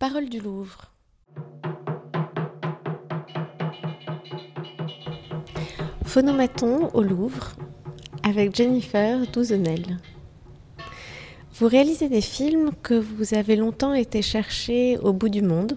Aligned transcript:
Parole 0.00 0.30
du 0.30 0.40
Louvre. 0.40 0.90
Phonomaton 6.06 6.88
au 6.94 7.02
Louvre 7.02 7.50
avec 8.22 8.56
Jennifer 8.56 9.26
Douzenel. 9.30 9.98
Vous 11.52 11.68
réalisez 11.68 12.08
des 12.08 12.22
films 12.22 12.70
que 12.82 12.94
vous 12.94 13.34
avez 13.34 13.56
longtemps 13.56 13.92
été 13.92 14.22
chercher 14.22 14.96
au 14.96 15.12
bout 15.12 15.28
du 15.28 15.42
monde, 15.42 15.76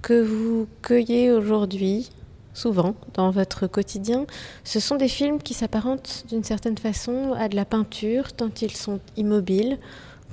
que 0.00 0.22
vous 0.22 0.68
cueillez 0.80 1.32
aujourd'hui, 1.32 2.10
souvent, 2.54 2.94
dans 3.14 3.32
votre 3.32 3.66
quotidien. 3.66 4.26
Ce 4.62 4.78
sont 4.78 4.94
des 4.94 5.08
films 5.08 5.42
qui 5.42 5.54
s'apparentent 5.54 6.24
d'une 6.28 6.44
certaine 6.44 6.78
façon 6.78 7.32
à 7.36 7.48
de 7.48 7.56
la 7.56 7.64
peinture, 7.64 8.32
tant 8.32 8.50
ils 8.62 8.76
sont 8.76 9.00
immobiles, 9.16 9.78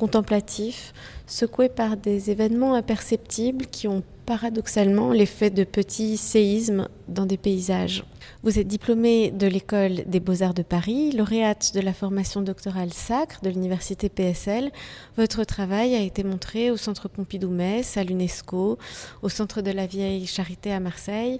contemplatifs, 0.03 0.93
secoués 1.27 1.69
par 1.69 1.95
des 1.95 2.29
événements 2.29 2.73
imperceptibles 2.73 3.67
qui 3.67 3.87
ont 3.87 4.03
paradoxalement 4.25 5.13
l'effet 5.13 5.49
de 5.49 5.63
petits 5.63 6.17
séismes 6.17 6.89
dans 7.07 7.25
des 7.25 7.37
paysages. 7.37 8.03
Vous 8.43 8.59
êtes 8.59 8.67
diplômé 8.67 9.31
de 9.31 9.47
l'école 9.47 10.03
des 10.05 10.19
beaux-arts 10.19 10.53
de 10.53 10.61
Paris, 10.61 11.13
lauréate 11.13 11.71
de 11.73 11.79
la 11.79 11.93
formation 11.93 12.41
doctorale 12.41 12.91
sacre 12.91 13.39
de 13.43 13.49
l'université 13.49 14.09
PSL. 14.09 14.73
Votre 15.15 15.45
travail 15.45 15.95
a 15.95 16.01
été 16.01 16.25
montré 16.25 16.69
au 16.69 16.75
Centre 16.75 17.07
Pompidou-Metz, 17.07 17.95
à 17.95 18.03
l'UNESCO, 18.03 18.77
au 19.21 19.29
Centre 19.29 19.61
de 19.61 19.71
la 19.71 19.85
Vieille 19.85 20.27
Charité 20.27 20.73
à 20.73 20.81
Marseille, 20.81 21.39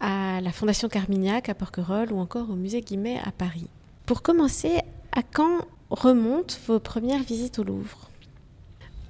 à 0.00 0.40
la 0.40 0.52
Fondation 0.52 0.88
Carmignac 0.88 1.50
à 1.50 1.54
Porquerolles 1.54 2.14
ou 2.14 2.18
encore 2.18 2.48
au 2.48 2.56
Musée 2.56 2.80
Guimet 2.80 3.18
à 3.22 3.30
Paris. 3.30 3.68
Pour 4.06 4.22
commencer, 4.22 4.78
à 5.12 5.22
quand 5.22 5.66
remontent 5.90 6.54
vos 6.66 6.78
premières 6.78 7.22
visites 7.22 7.58
au 7.58 7.64
Louvre 7.64 8.10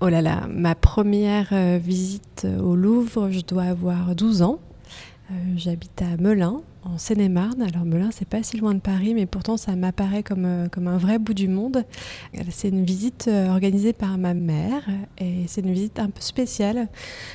Oh 0.02 0.08
là 0.08 0.22
là, 0.22 0.46
ma 0.48 0.74
première 0.74 1.50
euh, 1.52 1.78
visite 1.78 2.46
au 2.58 2.74
Louvre, 2.74 3.30
je 3.30 3.40
dois 3.40 3.64
avoir 3.64 4.14
12 4.14 4.40
ans. 4.40 4.58
Euh, 5.30 5.34
j'habite 5.56 6.00
à 6.00 6.16
Melun, 6.18 6.62
en 6.84 6.96
Seine-et-Marne. 6.96 7.60
Alors 7.60 7.84
Melun, 7.84 8.08
c'est 8.10 8.26
pas 8.26 8.42
si 8.42 8.56
loin 8.56 8.72
de 8.72 8.80
Paris, 8.80 9.12
mais 9.12 9.26
pourtant 9.26 9.58
ça 9.58 9.76
m'apparaît 9.76 10.22
comme, 10.22 10.46
euh, 10.46 10.68
comme 10.68 10.88
un 10.88 10.96
vrai 10.96 11.18
bout 11.18 11.34
du 11.34 11.48
monde. 11.48 11.84
C'est 12.48 12.70
une 12.70 12.86
visite 12.86 13.28
organisée 13.28 13.92
par 13.92 14.16
ma 14.16 14.32
mère 14.32 14.88
et 15.18 15.44
c'est 15.48 15.60
une 15.60 15.72
visite 15.72 15.98
un 15.98 16.08
peu 16.08 16.22
spéciale 16.22 16.88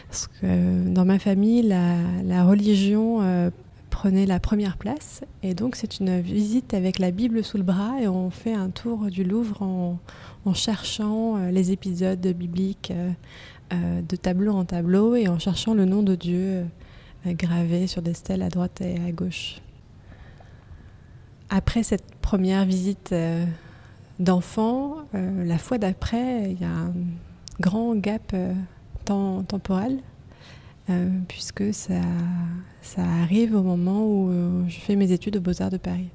parce 0.08 0.28
que 0.28 0.90
dans 0.90 1.06
ma 1.06 1.20
famille, 1.20 1.62
la 1.62 2.44
religion 2.46 3.52
prenait 3.96 4.26
la 4.26 4.42
première 4.42 4.76
place 4.76 5.24
et 5.42 5.54
donc 5.54 5.78
c'est 5.78 6.02
une 6.02 6.20
visite 6.20 6.74
avec 6.74 7.00
la 7.00 7.12
Bible 7.12 7.46
sous 7.46 7.56
le 7.56 7.64
bras 7.64 7.94
et 8.02 8.10
on 8.10 8.30
fait 8.30 8.54
un 8.54 8.70
tour 8.70 9.06
du 9.06 9.24
Louvre 9.24 9.62
en, 9.62 10.00
en 10.44 10.54
cherchant 10.54 11.38
euh, 11.38 11.50
les 11.50 11.72
épisodes 11.72 12.28
bibliques 12.28 12.92
euh, 12.92 13.12
euh, 13.72 14.02
de 14.02 14.16
tableau 14.18 14.52
en 14.52 14.66
tableau 14.66 15.16
et 15.16 15.30
en 15.30 15.40
cherchant 15.40 15.74
le 15.74 15.86
nom 15.86 16.04
de 16.04 16.16
Dieu 16.16 16.66
gravé 17.26 17.88
sur 17.88 18.02
des 18.02 18.14
stèles 18.14 18.42
à 18.42 18.50
droite 18.50 18.82
et 18.82 19.00
à 19.00 19.14
gauche. 19.14 19.62
Après 21.50 21.82
cette 21.82 22.16
première 22.16 22.66
visite 22.66 23.16
d'enfant, 24.20 24.98
la 25.14 25.58
fois 25.58 25.78
d'après, 25.78 26.52
il 26.52 26.62
y 26.62 26.66
a 26.66 26.70
un 26.70 26.94
grand 27.62 27.96
gap 27.96 28.36
temporel, 29.06 30.02
puisque 31.28 31.74
ça, 31.74 32.02
ça 32.82 33.02
arrive 33.04 33.56
au 33.56 33.64
moment 33.64 34.06
où 34.06 34.32
je 34.68 34.80
fais 34.80 34.96
mes 34.96 35.12
études 35.12 35.38
aux 35.38 35.42
Beaux-Arts 35.42 35.72
de 35.72 35.78
Paris. 35.78 36.10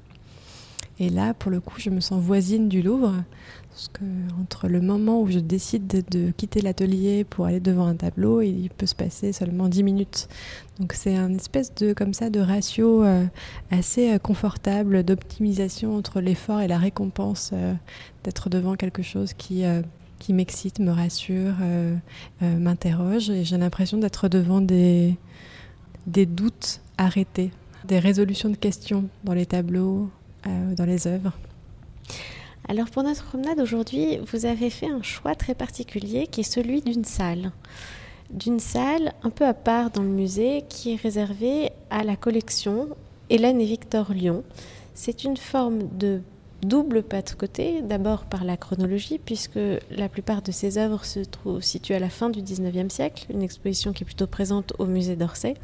Et 1.01 1.09
là, 1.09 1.33
pour 1.33 1.49
le 1.49 1.59
coup, 1.59 1.79
je 1.79 1.89
me 1.89 1.99
sens 1.99 2.21
voisine 2.21 2.69
du 2.69 2.83
Louvre, 2.83 3.23
parce 3.71 3.87
que 3.87 4.03
entre 4.39 4.67
le 4.67 4.81
moment 4.81 5.21
où 5.21 5.31
je 5.31 5.39
décide 5.39 5.87
de, 6.11 6.29
quitter 6.29 6.61
l'atelier 6.61 7.23
pour 7.23 7.45
aller 7.45 7.59
devant 7.59 7.87
un 7.87 7.95
tableau, 7.95 8.41
il 8.41 8.69
peut 8.69 8.85
se 8.85 8.93
passer 8.93 9.33
seulement 9.33 9.67
10 9.67 9.81
minutes. 9.81 10.27
Donc 10.79 10.93
c'est 10.93 11.15
un 11.15 11.33
espèce 11.33 11.73
de 11.73 11.93
comme 11.93 12.13
ça 12.13 12.29
de 12.29 12.39
ratio 12.39 13.03
euh, 13.03 13.25
assez 13.71 14.11
euh, 14.13 14.19
confortable 14.19 15.03
d'optimisation 15.03 15.97
entre 15.97 16.21
l'effort 16.21 16.61
et 16.61 16.67
la 16.67 16.77
récompense 16.77 17.49
euh, 17.53 17.73
d'être 18.23 18.49
devant 18.49 18.75
quelque 18.75 19.01
chose 19.01 19.33
qui 19.33 19.63
qui 20.21 20.33
m'excite, 20.33 20.79
me 20.79 20.91
rassure, 20.91 21.55
m'interroge 22.41 23.29
et 23.29 23.43
j'ai 23.43 23.57
l'impression 23.57 23.97
d'être 23.97 24.29
devant 24.29 24.61
des 24.61 25.17
des 26.07 26.25
doutes 26.25 26.81
arrêtés, 26.97 27.51
des 27.85 27.99
résolutions 27.99 28.49
de 28.49 28.55
questions 28.55 29.09
dans 29.23 29.33
les 29.33 29.45
tableaux, 29.45 30.09
dans 30.45 30.85
les 30.85 31.07
œuvres. 31.07 31.33
Alors 32.67 32.89
pour 32.89 33.03
notre 33.03 33.25
promenade 33.25 33.59
aujourd'hui, 33.59 34.19
vous 34.31 34.45
avez 34.45 34.69
fait 34.69 34.89
un 34.89 35.01
choix 35.01 35.35
très 35.35 35.55
particulier 35.55 36.27
qui 36.27 36.41
est 36.41 36.51
celui 36.51 36.81
d'une 36.81 37.03
salle. 37.03 37.51
D'une 38.29 38.59
salle 38.59 39.13
un 39.23 39.29
peu 39.29 39.45
à 39.45 39.53
part 39.53 39.89
dans 39.89 40.03
le 40.03 40.09
musée 40.09 40.63
qui 40.69 40.93
est 40.93 41.01
réservée 41.01 41.71
à 41.89 42.03
la 42.03 42.15
collection 42.15 42.89
Hélène 43.29 43.59
et 43.59 43.65
Victor 43.65 44.13
Lyon. 44.13 44.43
C'est 44.93 45.23
une 45.23 45.37
forme 45.37 45.89
de 45.97 46.21
double 46.61 47.03
pas 47.03 47.21
de 47.21 47.31
côté, 47.31 47.81
d'abord 47.81 48.25
par 48.25 48.43
la 48.43 48.57
chronologie, 48.57 49.19
puisque 49.19 49.59
la 49.89 50.09
plupart 50.09 50.41
de 50.41 50.51
ces 50.51 50.77
œuvres 50.77 51.05
se 51.05 51.19
trouvent 51.19 51.61
situées 51.61 51.95
à 51.95 51.99
la 51.99 52.09
fin 52.09 52.29
du 52.29 52.41
19e 52.41 52.89
siècle, 52.89 53.25
une 53.29 53.41
exposition 53.41 53.93
qui 53.93 54.03
est 54.03 54.05
plutôt 54.05 54.27
présente 54.27 54.73
au 54.79 54.85
musée 54.85 55.15
d'Orsay. 55.15 55.55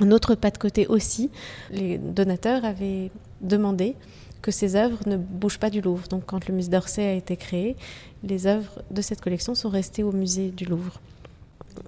Un 0.00 0.10
autre 0.10 0.34
pas 0.34 0.50
de 0.50 0.58
côté 0.58 0.86
aussi, 0.86 1.30
les 1.70 1.98
donateurs 1.98 2.64
avaient 2.64 3.10
demandé 3.40 3.94
que 4.40 4.50
ces 4.50 4.74
œuvres 4.76 4.98
ne 5.06 5.16
bougent 5.16 5.58
pas 5.58 5.70
du 5.70 5.80
Louvre. 5.80 6.08
Donc 6.08 6.24
quand 6.26 6.48
le 6.48 6.54
musée 6.54 6.70
d'Orsay 6.70 7.04
a 7.04 7.14
été 7.14 7.36
créé, 7.36 7.76
les 8.24 8.46
œuvres 8.46 8.82
de 8.90 9.00
cette 9.00 9.20
collection 9.20 9.54
sont 9.54 9.68
restées 9.68 10.02
au 10.02 10.12
musée 10.12 10.50
du 10.50 10.64
Louvre. 10.64 11.00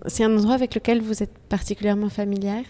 C'est 0.06 0.24
un 0.24 0.36
endroit 0.36 0.54
avec 0.54 0.74
lequel 0.74 1.00
vous 1.02 1.22
êtes 1.22 1.36
particulièrement 1.48 2.08
familière? 2.08 2.64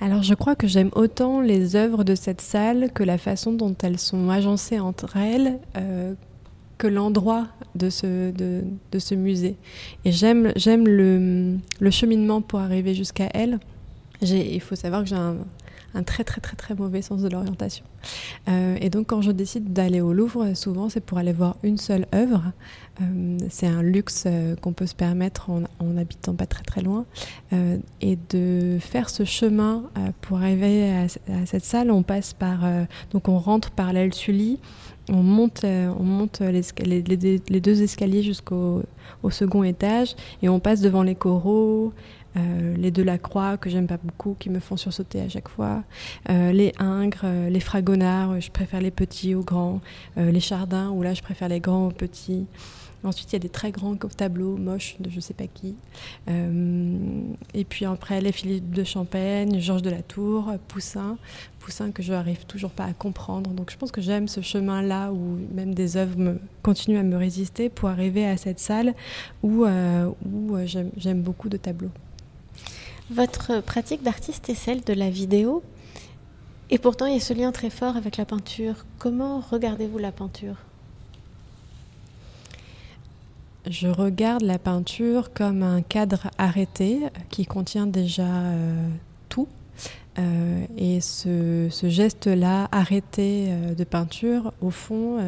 Alors 0.00 0.22
je 0.22 0.34
crois 0.34 0.54
que 0.54 0.66
j'aime 0.66 0.90
autant 0.94 1.40
les 1.40 1.76
œuvres 1.76 2.04
de 2.04 2.14
cette 2.14 2.40
salle 2.40 2.90
que 2.92 3.02
la 3.02 3.18
façon 3.18 3.52
dont 3.52 3.74
elles 3.82 3.98
sont 3.98 4.28
agencées 4.28 4.80
entre 4.80 5.16
elles, 5.16 5.58
euh, 5.76 6.14
que 6.78 6.86
l'endroit 6.86 7.46
de 7.74 7.88
ce, 7.88 9.14
musée. 9.14 9.56
Et 10.04 10.12
j'aime, 10.12 10.52
le, 10.56 11.90
cheminement 11.90 12.40
pour 12.42 12.58
arriver 12.60 12.94
jusqu'à 12.94 13.28
elle. 13.32 13.60
il 14.20 14.60
faut 14.60 14.74
savoir 14.74 15.02
que 15.04 15.08
j'ai 15.08 15.14
un, 15.14 15.36
un 15.94 16.02
très 16.02 16.24
très 16.24 16.40
très 16.40 16.56
très 16.56 16.74
mauvais 16.74 17.02
sens 17.02 17.22
de 17.22 17.28
l'orientation. 17.28 17.84
Euh, 18.48 18.76
et 18.80 18.90
donc 18.90 19.06
quand 19.06 19.22
je 19.22 19.30
décide 19.30 19.72
d'aller 19.72 20.00
au 20.00 20.12
Louvre, 20.12 20.54
souvent 20.54 20.88
c'est 20.88 21.00
pour 21.00 21.18
aller 21.18 21.32
voir 21.32 21.56
une 21.62 21.78
seule 21.78 22.06
œuvre. 22.14 22.52
Euh, 23.00 23.38
c'est 23.50 23.66
un 23.66 23.82
luxe 23.82 24.24
euh, 24.26 24.56
qu'on 24.56 24.72
peut 24.72 24.86
se 24.86 24.94
permettre 24.94 25.50
en, 25.50 25.96
habitant 25.96 26.34
pas 26.34 26.46
très 26.46 26.62
très 26.64 26.82
loin. 26.82 27.04
et 28.00 28.18
de 28.30 28.78
faire 28.80 29.08
ce 29.08 29.24
chemin 29.24 29.84
pour 30.22 30.38
arriver 30.38 30.90
à, 30.90 31.06
cette 31.46 31.64
salle, 31.64 31.90
on 31.90 32.02
passe 32.02 32.32
par 32.32 32.64
donc 33.12 33.28
on 33.28 33.38
rentre 33.38 33.70
par 33.70 33.92
l'aile 33.92 34.12
Sully. 34.12 34.58
On 35.08 35.22
monte, 35.22 35.64
on 35.64 36.02
monte 36.02 36.40
les, 36.40 37.60
deux 37.60 37.82
escaliers 37.82 38.22
jusqu'au 38.22 38.82
au 39.22 39.30
second 39.30 39.62
étage 39.62 40.16
et 40.42 40.48
on 40.48 40.58
passe 40.58 40.80
devant 40.80 41.02
les 41.02 41.14
coraux, 41.14 41.92
euh, 42.36 42.74
les 42.76 42.90
deux 42.90 43.04
la 43.04 43.18
croix 43.18 43.56
que 43.56 43.70
j'aime 43.70 43.86
pas 43.86 43.98
beaucoup, 44.02 44.36
qui 44.38 44.50
me 44.50 44.60
font 44.60 44.76
sursauter 44.76 45.20
à 45.20 45.28
chaque 45.28 45.48
fois, 45.48 45.84
euh, 46.30 46.52
les 46.52 46.72
ingres, 46.78 47.20
euh, 47.24 47.48
les 47.48 47.60
fragonards, 47.60 48.40
je 48.40 48.50
préfère 48.50 48.80
les 48.80 48.90
petits 48.90 49.34
aux 49.34 49.44
grands, 49.44 49.80
les 50.16 50.40
chardins 50.40 50.90
où 50.90 51.02
là 51.02 51.14
je 51.14 51.22
préfère 51.22 51.48
les 51.48 51.60
grands 51.60 51.86
aux 51.86 51.92
petits. 51.92 52.46
Ensuite, 53.02 53.32
il 53.32 53.34
y 53.34 53.36
a 53.36 53.40
des 53.40 53.50
très 53.50 53.70
grands 53.70 53.96
tableaux 53.96 54.56
moches 54.56 54.96
de 54.98 55.10
je 55.10 55.20
sais 55.20 55.34
pas 55.34 55.46
qui. 55.46 55.76
et 56.26 57.64
puis 57.64 57.84
après, 57.84 58.22
les 58.22 58.32
Philippe 58.32 58.70
de 58.70 58.82
Champagne, 58.82 59.60
Georges 59.60 59.82
de 59.82 59.90
la 59.90 60.00
Tour, 60.00 60.54
Poussin. 60.68 61.18
Poussin 61.58 61.90
que 61.90 62.02
je 62.02 62.12
n'arrive 62.12 62.46
toujours 62.46 62.70
pas 62.70 62.84
à 62.84 62.94
comprendre. 62.94 63.50
Donc 63.50 63.70
je 63.70 63.76
pense 63.76 63.92
que 63.92 64.00
j'aime 64.00 64.26
ce 64.26 64.40
chemin-là 64.40 65.12
où 65.12 65.38
même 65.54 65.74
des 65.74 65.98
œuvres 65.98 66.18
me, 66.18 66.40
continuent 66.62 66.98
à 66.98 67.02
me 67.02 67.16
résister 67.16 67.68
pour 67.68 67.90
arriver 67.90 68.26
à 68.26 68.38
cette 68.38 68.58
salle 68.58 68.94
où 69.42 69.66
j'aime 70.96 71.20
beaucoup 71.20 71.50
de 71.50 71.58
tableaux. 71.58 71.90
Votre 73.10 73.60
pratique 73.60 74.02
d'artiste 74.02 74.48
est 74.48 74.54
celle 74.54 74.82
de 74.82 74.94
la 74.94 75.10
vidéo, 75.10 75.62
et 76.70 76.78
pourtant 76.78 77.04
il 77.04 77.14
y 77.14 77.16
a 77.16 77.20
ce 77.20 77.34
lien 77.34 77.52
très 77.52 77.68
fort 77.68 77.96
avec 77.96 78.16
la 78.16 78.24
peinture. 78.24 78.86
Comment 78.98 79.40
regardez-vous 79.40 79.98
la 79.98 80.10
peinture? 80.10 80.56
Je 83.66 83.88
regarde 83.88 84.42
la 84.42 84.58
peinture 84.58 85.32
comme 85.32 85.62
un 85.62 85.82
cadre 85.82 86.30
arrêté 86.38 87.00
qui 87.30 87.44
contient 87.44 87.86
déjà 87.86 88.26
euh, 88.26 88.88
tout. 89.28 89.48
Euh, 90.18 90.64
et 90.76 91.00
ce, 91.00 91.68
geste-là, 91.82 92.68
arrêté 92.72 93.46
euh, 93.48 93.74
de 93.74 93.84
peinture, 93.84 94.52
au 94.62 94.70
fond, 94.70 95.18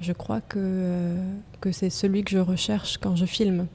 je 0.00 0.12
crois 0.12 0.40
que, 0.40 1.16
que 1.60 1.70
c'est 1.70 1.90
celui 1.90 2.24
que 2.24 2.30
je 2.30 2.38
recherche 2.38 2.96
quand 2.96 3.16
je 3.16 3.26
filme. 3.26 3.66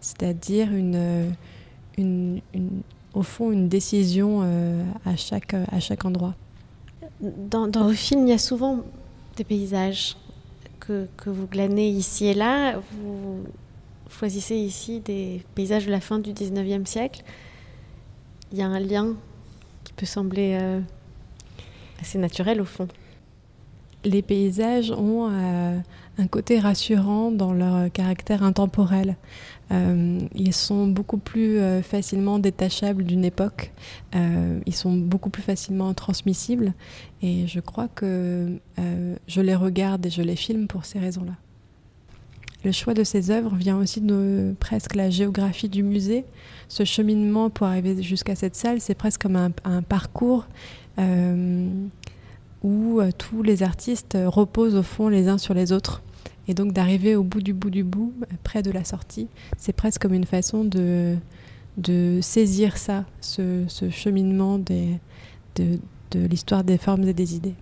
C'est-à-dire 0.00 0.72
une, 0.72 1.32
au 3.14 3.22
fond 3.22 3.50
une 3.50 3.68
décision 3.68 4.40
euh, 4.42 4.84
à, 5.04 5.16
chaque, 5.16 5.54
à 5.54 5.80
chaque 5.80 6.04
endroit. 6.04 6.34
Dans, 7.20 7.68
vos 7.70 7.92
films, 7.92 8.26
il 8.26 8.30
y 8.30 8.34
a 8.34 8.38
souvent 8.38 8.84
des 9.36 9.44
paysages 9.44 10.16
que, 10.80 11.08
que, 11.16 11.30
vous 11.30 11.46
glanez 11.46 11.88
ici 11.88 12.26
et 12.26 12.34
là. 12.34 12.78
Vous, 12.92 13.44
choisissez 14.08 14.56
ici 14.56 15.00
des 15.00 15.42
paysages 15.54 15.86
de 15.86 15.90
la 15.90 16.00
fin 16.00 16.18
du 16.18 16.32
19e 16.32 16.86
siècle. 16.86 17.22
Il 18.52 18.58
y 18.58 18.62
a 18.62 18.66
un 18.66 18.80
lien 18.80 19.14
qui 19.84 19.92
peut 19.92 20.06
sembler 20.06 20.58
euh, 20.60 20.80
assez 22.00 22.18
naturel 22.18 22.60
au 22.60 22.64
fond. 22.64 22.88
Les 24.04 24.22
paysages 24.22 24.90
ont 24.90 25.28
euh, 25.30 25.78
un 26.18 26.26
côté 26.26 26.58
rassurant 26.58 27.30
dans 27.30 27.52
leur 27.52 27.90
caractère 27.92 28.42
intemporel. 28.42 29.16
Euh, 29.70 30.18
ils 30.34 30.54
sont 30.54 30.86
beaucoup 30.86 31.18
plus 31.18 31.58
facilement 31.82 32.38
détachables 32.38 33.04
d'une 33.04 33.24
époque. 33.24 33.72
ils 34.14 34.74
sont 34.74 34.92
beaucoup 34.94 35.30
plus 35.30 35.42
facilement 35.42 35.92
transmissibles. 35.94 36.72
Et 37.22 37.46
je 37.46 37.60
crois 37.60 37.88
que 37.88 38.58
je 39.26 39.40
les 39.40 39.54
regarde 39.54 40.06
et 40.06 40.10
je 40.10 40.22
les 40.22 40.36
filme 40.36 40.66
pour 40.66 40.84
ces 40.84 40.98
raisons-là. 40.98 41.34
Le 42.64 42.72
choix 42.72 42.92
de 42.92 43.04
ces 43.04 43.30
œuvres 43.30 43.54
vient 43.54 43.78
aussi 43.78 44.00
de 44.00 44.54
presque 44.58 44.96
la 44.96 45.10
géographie 45.10 45.68
du 45.68 45.84
musée. 45.84 46.24
Ce 46.68 46.84
cheminement 46.84 47.50
pour 47.50 47.68
arriver 47.68 48.02
jusqu'à 48.02 48.34
cette 48.34 48.56
salle, 48.56 48.80
c'est 48.80 48.96
presque 48.96 49.22
comme 49.22 49.36
un, 49.36 49.82
parcours 49.82 50.46
euh, 50.98 51.68
où 52.64 53.00
euh, 53.00 53.10
tous 53.16 53.44
les 53.44 53.62
artistes 53.62 54.18
reposent 54.26 54.74
au 54.74 54.82
fond 54.82 55.08
les 55.08 55.28
uns 55.28 55.38
sur 55.38 55.54
les 55.54 55.70
autres. 55.72 56.02
Et 56.48 56.54
donc 56.54 56.72
d'arriver 56.72 57.14
au 57.14 57.22
bout 57.22 57.42
du 57.42 57.52
bout 57.52 57.70
du 57.70 57.84
bout, 57.84 58.12
près 58.42 58.62
de 58.62 58.70
la 58.70 58.82
sortie, 58.82 59.28
c'est 59.58 59.74
presque 59.74 60.00
comme 60.02 60.14
une 60.14 60.24
façon 60.24 60.64
de, 60.64 61.16
de 61.76 62.20
saisir 62.22 62.78
ça, 62.78 63.04
ce, 63.20 63.66
cheminement 63.90 64.58
des, 64.58 64.98
de 65.56 65.78
l'histoire 66.14 66.64
des 66.64 66.78
formes 66.78 67.06
et 67.06 67.12
des 67.12 67.36
idées. 67.36 67.54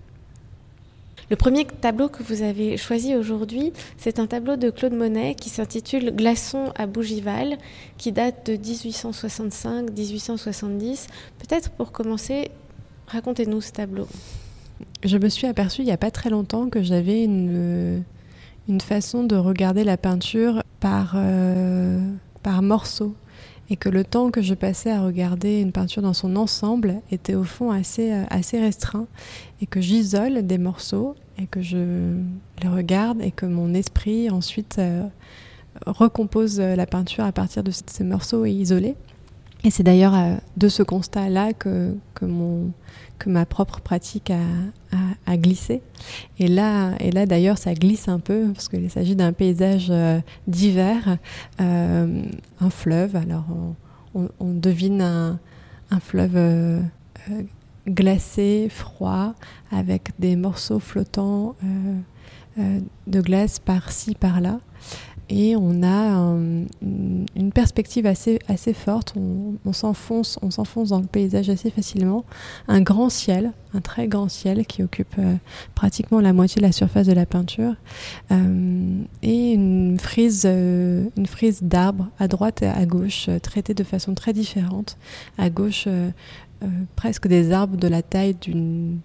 Le 1.29 1.35
premier 1.35 1.65
tableau 1.65 2.09
que 2.09 2.23
vous 2.23 2.43
avez 2.43 2.77
choisi 2.77 3.17
aujourd'hui, 3.17 3.73
c'est 3.99 4.21
un 4.21 4.29
tableau 4.29 4.55
de 4.55 4.71
Claude 4.71 4.93
Monet 4.93 5.35
qui 5.35 5.49
s'intitule 5.49 6.15
Glaçon 6.15 6.73
à 6.77 6.87
Bougival, 6.87 7.59
qui 7.99 8.13
date 8.13 8.49
de 8.49 8.57
1865-1870. 8.57 11.09
Peut-être 11.39 11.71
pour 11.71 11.91
commencer, 11.91 12.53
racontez-nous 13.09 13.61
ce 13.61 13.73
tableau. 13.73 14.07
Je 15.03 15.19
me 15.19 15.29
suis 15.29 15.49
aperçue 15.49 15.83
il 15.83 15.87
n'y 15.87 15.91
a 15.91 15.97
pas 15.97 16.13
très 16.13 16.31
longtemps 16.31 16.69
que 16.69 16.85
j'avais 16.85 17.25
une, 17.25 18.05
une 18.69 18.81
façon 18.81 19.25
de 19.25 19.37
regarder 19.37 19.85
la 19.85 19.97
peinture 19.97 20.63
par, 20.81 21.15
euh, 21.17 22.01
par 22.43 22.63
morceaux 22.63 23.15
et 23.69 23.77
que 23.77 23.89
le 23.89 24.05
temps 24.05 24.31
que 24.31 24.43
je 24.43 24.55
passais 24.55 24.91
à 24.91 25.03
regarder 25.03 25.61
une 25.61 25.73
peinture 25.73 26.03
dans 26.03 26.13
son 26.13 26.37
ensemble 26.37 27.01
était 27.11 27.35
au 27.35 27.45
fond 27.45 27.71
assez, 27.71 28.13
euh, 28.13 28.25
assez 28.31 28.61
restreint 28.61 29.07
et 29.61 29.67
que 29.67 29.81
j'isole 29.81 30.47
des 30.47 30.59
morceaux 30.59 31.15
et 31.39 31.47
que 31.47 31.63
je 31.63 32.15
les 32.63 32.69
regarde 32.69 33.21
et 33.23 33.31
que 33.31 33.47
mon 33.47 33.75
esprit 33.75 34.31
ensuite 34.31 34.77
euh, 34.79 35.05
recompose 35.87 36.59
la 36.61 36.87
peinture 36.87 37.25
à 37.25 37.33
partir 37.33 37.63
de 37.63 37.71
ces 37.71 38.05
morceaux 38.05 38.47
isolés. 38.47 38.97
Et 39.65 39.71
c'est 39.71 39.83
d'ailleurs 39.83 40.15
euh, 40.15 40.37
de 40.57 40.69
ce 40.69 40.83
constat-là 40.83 41.53
que, 41.53 41.97
que, 42.15 42.25
mon, 42.25 42.73
que 43.19 43.31
ma 43.31 43.47
propre 43.47 43.81
pratique 43.81 44.31
a, 44.31 45.37
glissé. 45.37 45.83
Et 46.39 46.47
là, 46.47 46.95
et 47.01 47.11
là 47.11 47.27
d'ailleurs, 47.27 47.59
ça 47.59 47.75
glisse 47.75 48.09
un 48.09 48.21
peu 48.21 48.53
parce 48.55 48.69
qu'il 48.69 48.91
s'agit 48.91 49.17
d'un 49.17 49.33
paysage 49.33 49.89
euh, 49.91 50.21
d'hiver, 50.47 51.19
euh, 51.61 52.23
un 52.61 52.71
fleuve. 52.71 53.17
Alors, 53.17 53.45
on, 54.15 54.53
devine 54.55 55.03
un, 55.03 55.39
un 55.91 56.01
fleuve 56.01 56.81
glacé, 57.87 58.69
froid, 58.71 59.35
avec 59.71 60.11
des 60.19 60.37
morceaux 60.37 60.81
flottants 60.81 61.55
de 62.57 63.21
glace 63.21 63.59
par-ci, 63.59 64.15
par-là 64.15 64.61
et 65.29 65.57
on 65.57 65.83
a 65.83 66.37
une 66.83 67.53
perspective 67.53 68.07
assez, 68.07 68.39
assez 68.49 68.73
forte. 68.73 69.15
On, 69.65 69.73
s'enfonce, 69.73 70.39
on 70.43 70.51
s'enfonce 70.51 70.91
dans 70.91 71.01
le 71.01 71.07
paysage 71.07 71.51
assez 71.51 71.71
facilement. 71.71 72.25
Un 72.69 72.81
grand 72.81 73.11
ciel, 73.11 73.53
un 73.75 73.81
très 73.81 74.07
grand 74.07 74.29
ciel 74.29 74.65
qui 74.67 74.83
occupe 74.85 75.15
euh, 75.19 75.35
pratiquement 75.75 76.21
la 76.21 76.33
moitié 76.33 76.61
de 76.61 76.67
la 76.67 76.73
surface 76.73 77.07
de 77.09 77.13
la 77.13 77.27
peinture, 77.27 77.75
euh, 78.31 79.03
et 79.23 79.53
une 79.53 79.99
frise, 79.99 80.45
euh, 80.47 81.07
une 81.17 81.27
frise 81.27 81.63
d'arbres 81.63 82.09
à 82.21 82.29
droite 82.29 82.63
et 82.63 82.69
à 82.69 82.87
gauche, 82.87 83.29
traitée 83.43 83.75
de 83.75 83.85
façon 83.85 84.15
très 84.15 84.33
différente. 84.33 84.97
À 85.39 85.51
gauche, 85.51 85.89
presque 86.95 87.27
des 87.27 87.53
arbres 87.53 87.77
de 87.77 87.89
la 87.89 88.03
taille 88.03 88.35
d'une 88.41 88.99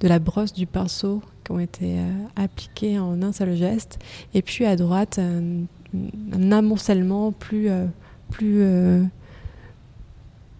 de 0.00 0.08
la 0.08 0.18
brosse 0.18 0.52
du 0.52 0.66
pinceau 0.66 1.22
qui 1.44 1.52
ont 1.52 1.58
été 1.58 1.98
euh, 1.98 2.10
appliqués 2.36 2.98
en 2.98 3.22
un 3.22 3.32
seul 3.32 3.56
geste. 3.56 3.98
Et 4.34 4.42
puis 4.42 4.64
à 4.64 4.76
droite, 4.76 5.18
un, 5.18 6.52
amoncellement 6.52 7.32
plus, 7.32 7.70
euh, 7.70 7.86
plus, 8.30 8.58
euh, 8.60 9.02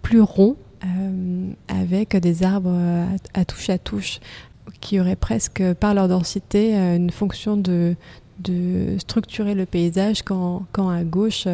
plus 0.01 0.21
rond, 0.21 0.55
avec 1.67 2.15
des 2.15 2.43
arbres 2.43 2.73
à, 3.33 3.43
touche 3.43 3.69
à 3.69 3.77
touche, 3.77 4.21
qui 4.79 4.97
auraient 4.97 5.17
presque, 5.17 5.61
par 5.73 5.93
leur 5.93 6.07
densité, 6.07 6.73
une 6.73 7.09
fonction 7.09 7.57
de, 7.57 7.97
de 8.39 8.97
structurer 8.97 9.55
le 9.55 9.65
paysage, 9.65 10.21
quand, 10.21 10.65
quand 10.71 10.87
à 10.87 11.03
gauche, 11.03 11.49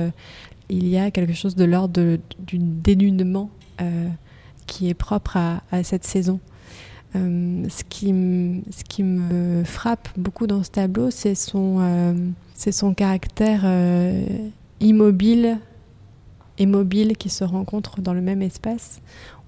il 0.70 0.88
y 0.88 0.96
a 1.00 1.10
quelque 1.10 1.34
chose 1.34 1.56
de 1.56 1.66
l'ordre 1.66 2.20
du 2.38 2.60
dénudement 2.60 3.50
qui 4.68 4.90
est 4.90 4.94
propre 4.94 5.38
à, 5.38 5.64
à 5.72 5.84
cette 5.84 6.06
saison. 6.06 6.40
Euh, 7.16 7.68
ce, 7.70 7.84
qui 7.84 8.12
me 9.04 9.64
frappe 9.64 10.10
beaucoup 10.18 10.48
dans 10.48 10.64
ce 10.64 10.72
tableau, 10.72 11.12
c'est 11.12 11.36
son, 11.36 11.78
euh, 11.80 12.94
caractère 12.96 13.62
euh, 13.64 14.26
immobile 14.80 15.60
et 16.58 16.66
mobile 16.66 17.16
qui 17.18 17.30
se 17.30 17.44
rencontrent 17.44 18.02
dans 18.02 18.14
le 18.14 18.22
même 18.22 18.42
espace. 18.42 19.02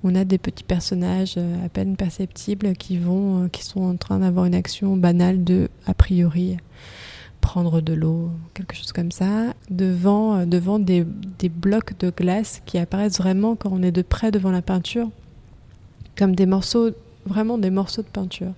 On 0.04 0.16
a 0.16 0.24
des 0.24 0.38
petits 0.38 0.64
personnages 0.64 1.38
à 1.38 1.70
peine 1.70 1.96
perceptibles 1.96 2.74
qui, 2.74 2.98
vont, 2.98 3.50
qui 3.50 3.64
sont 3.64 3.82
en 3.82 3.96
train 3.96 4.20
d'avoir 4.20 4.46
une 4.46 4.56
action 4.56 4.96
banale 4.96 5.44
de, 5.44 5.70
a 5.88 5.94
priori, 5.94 6.58
prendre 7.42 7.82
de 7.82 7.94
l'eau, 7.94 8.30
quelque 8.54 8.76
chose 8.76 8.92
comme 8.92 9.12
ça, 9.12 9.54
devant, 9.70 10.46
des 10.46 11.06
blocs 11.50 11.98
de 12.00 12.12
glace 12.12 12.62
qui 12.66 12.78
apparaissent 12.78 13.18
vraiment 13.18 13.56
quand 13.56 13.72
on 13.74 13.82
est 13.82 13.92
de 13.92 14.04
près 14.04 14.32
devant 14.32 14.52
la 14.52 14.62
peinture, 14.62 15.10
comme 16.16 16.36
des 16.36 16.46
morceaux 16.46 16.92
vraiment 17.28 17.58
des 17.58 17.70
morceaux 17.70 18.02
de 18.02 18.08
peinture, 18.08 18.54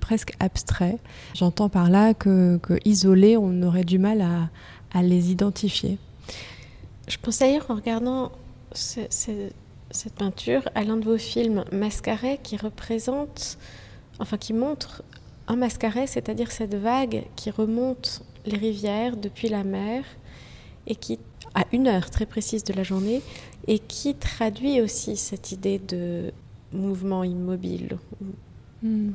presque 0.00 0.32
abstraits. 0.40 0.98
J'entends 1.34 1.68
par 1.68 1.90
là 1.90 2.14
que, 2.14 2.58
isolés, 2.84 3.36
on 3.36 3.62
aurait 3.62 3.84
du 3.84 3.98
mal 3.98 4.22
à, 4.22 5.02
les 5.02 5.30
identifier. 5.30 5.98
Je 7.08 7.16
pense 7.16 7.38
d'ailleurs 7.38 7.64
en 7.70 7.76
regardant 7.76 8.30
cette 8.74 10.14
peinture 10.18 10.68
à 10.74 10.84
l'un 10.84 10.96
de 10.96 11.04
vos 11.04 11.18
films, 11.18 11.64
Mascaret, 11.72 12.38
qui 12.42 12.56
représente, 12.56 13.58
enfin 14.18 14.36
qui 14.36 14.52
montre 14.52 15.02
un 15.48 15.56
mascaret, 15.56 16.06
c'est-à-dire 16.06 16.50
cette 16.50 16.74
vague 16.74 17.24
qui 17.36 17.50
remonte 17.50 18.22
les 18.44 18.56
rivières 18.56 19.16
depuis 19.16 19.48
la 19.48 19.64
mer 19.64 20.04
et 20.86 20.94
qui, 20.94 21.18
à 21.54 21.64
une 21.72 21.88
heure 21.88 22.10
très 22.10 22.26
précise 22.26 22.64
de 22.64 22.72
la 22.72 22.82
journée, 22.82 23.22
et 23.66 23.78
qui 23.78 24.14
traduit 24.14 24.80
aussi 24.80 25.16
cette 25.16 25.52
idée 25.52 25.78
de 25.78 26.32
mouvement 26.72 27.24
immobile. 27.24 27.98
Hmm. 28.82 29.10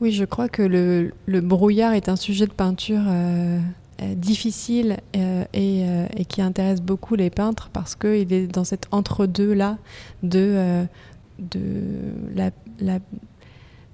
Oui, 0.00 0.12
je 0.12 0.24
crois 0.24 0.48
que 0.48 0.62
le, 0.62 1.12
le, 1.26 1.40
brouillard 1.40 1.92
est 1.92 2.08
un 2.08 2.14
sujet 2.14 2.46
de 2.46 2.52
peinture 2.52 3.02
euh, 3.08 3.58
euh, 4.00 4.14
difficile 4.14 4.98
euh, 5.16 5.44
et, 5.52 5.82
et, 6.16 6.24
qui 6.24 6.40
intéresse 6.40 6.80
beaucoup 6.80 7.16
les 7.16 7.30
peintres 7.30 7.68
parce 7.72 7.96
qu'il 7.96 8.32
est 8.32 8.46
dans 8.46 8.62
cet 8.64 8.86
entre-deux-là 8.92 9.76
de, 10.22 10.86
de 11.40 11.60
la, 12.36 12.50
la, 12.80 13.00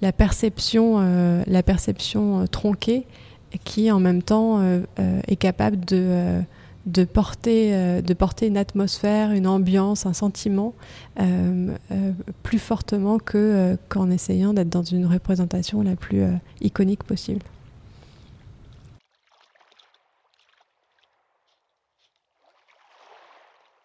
la, 0.03 0.13
perception, 0.13 1.01
la 1.47 1.63
perception 1.63 2.47
tronquée 2.49 3.07
qui 3.65 3.91
en 3.91 4.01
même 4.01 4.23
temps 4.23 4.61
est 5.27 5.37
capable 5.37 5.83
de 5.87 6.43
de 6.87 7.05
porter, 7.05 7.71
euh, 7.73 8.03
de 8.03 8.15
porter 8.15 8.47
une 8.47 8.57
atmosphère, 8.57 9.33
une 9.33 9.47
ambiance, 9.47 10.07
un 10.07 10.13
sentiment 10.13 10.75
euh, 11.21 11.75
euh, 11.91 12.13
plus 12.43 12.59
fortement 12.59 13.19
que 13.19 13.77
qu'en 13.89 14.11
essayant 14.11 14.53
d'être 14.53 14.69
dans 14.69 14.83
une 14.83 15.07
représentation 15.07 15.83
la 15.83 15.97
plus 15.97 16.23
iconique 16.61 17.05
possible. 17.05 17.41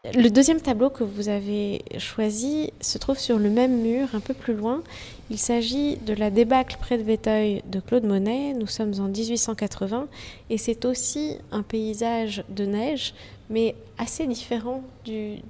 Le 0.05 0.29
deuxième 0.29 0.61
tableau 0.61 0.89
que 0.89 1.03
vous 1.03 1.27
avez 1.27 1.81
choisi 1.97 2.71
se 2.79 2.97
trouve 2.97 3.19
sur 3.19 3.37
le 3.37 3.49
même 3.49 3.81
mur, 3.81 4.07
un 4.13 4.21
peu 4.21 4.33
plus 4.33 4.53
loin. 4.53 4.81
Il 5.29 5.37
s'agit 5.37 5.97
de 5.97 6.13
la 6.13 6.29
débâcle 6.29 6.77
près 6.79 6.97
de 6.97 7.03
Véteuil 7.03 7.61
de 7.69 7.81
Claude 7.81 8.05
Monet. 8.05 8.53
Nous 8.53 8.65
sommes 8.65 8.93
en 9.01 9.09
1880 9.09 10.07
et 10.49 10.57
c'est 10.57 10.85
aussi 10.85 11.35
un 11.51 11.63
paysage 11.63 12.45
de 12.47 12.65
neige, 12.65 13.13
mais 13.49 13.75
assez 13.97 14.25
différent 14.25 14.83
du, 15.03 15.41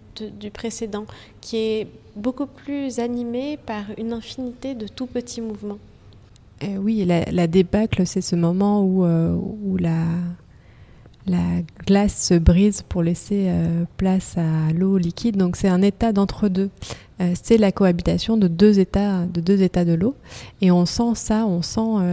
précédent, 0.51 1.06
qui 1.41 1.58
est 1.58 1.88
beaucoup 2.15 2.48
plus 2.48 2.98
animé 2.98 3.60
par 3.63 3.84
une 4.00 4.13
infinité 4.13 4.74
de 4.74 4.88
tout 4.88 5.06
petits 5.06 5.41
mouvements. 5.41 5.77
Eh 6.62 6.79
oui, 6.79 7.06
la, 7.06 7.46
débâcle, 7.46 8.08
c'est 8.08 8.22
ce 8.22 8.36
moment 8.36 8.82
où, 8.82 9.06
euh, 9.06 9.32
où 9.32 9.77
la, 9.77 10.06
la 11.29 11.62
glace 11.86 12.27
se 12.27 12.33
brise 12.33 12.81
pour 12.81 13.03
laisser 13.03 13.45
euh, 13.48 13.83
place 13.98 14.38
à 14.38 14.74
l'eau 14.74 14.98
liquide. 14.98 15.38
Donc 15.38 15.55
c'est 15.55 15.67
un 15.67 15.81
état 15.81 16.12
d'entre-deux. 16.12 16.69
Euh, 17.21 17.33
c'est 17.41 17.57
la 17.57 17.71
cohabitation 17.71 18.38
de 18.38 18.48
deux 18.48 18.79
états 18.79 19.25
de 19.25 19.41
deux 19.41 19.62
états 19.62 19.86
de 19.86 19.93
l'eau. 19.93 20.15
Et 20.62 20.71
on 20.71 20.86
sent 20.86 21.15
ça, 21.15 21.45
on 21.45 21.62
sent 21.62 22.03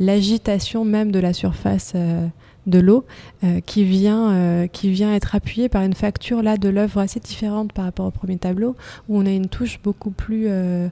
l'agitation 0.00 0.84
même 0.84 1.10
de 1.12 1.18
la 1.18 1.32
surface 1.32 1.94
de 2.66 2.78
l'eau 2.78 3.04
euh, 3.42 3.60
qui, 3.60 3.84
vient, 3.84 4.32
euh, 4.32 4.66
qui 4.66 4.90
vient 4.90 5.14
être 5.14 5.34
appuyée 5.34 5.68
par 5.68 5.82
une 5.82 5.94
facture 5.94 6.42
là 6.42 6.56
de 6.56 6.68
l'œuvre 6.68 7.00
assez 7.00 7.20
différente 7.20 7.72
par 7.72 7.84
rapport 7.84 8.06
au 8.06 8.10
premier 8.10 8.38
tableau 8.38 8.74
où 9.08 9.18
on 9.18 9.26
a 9.26 9.30
une 9.30 9.48
touche 9.48 9.80
beaucoup 9.82 10.10
plus 10.10 10.46
euh, 10.48 10.88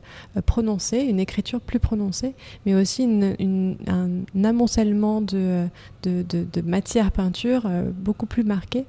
prononcée, 0.47 0.99
une 1.01 1.21
écriture 1.21 1.61
plus 1.61 1.79
prononcée, 1.79 2.35
mais 2.67 2.75
aussi 2.75 3.05
un, 3.05 4.45
amoncellement 4.45 5.21
de, 5.21 5.67
de, 6.03 6.61
matière 6.65 7.11
peinture 7.11 7.69
beaucoup 7.97 8.27
plus 8.27 8.45
marqué 8.45 8.85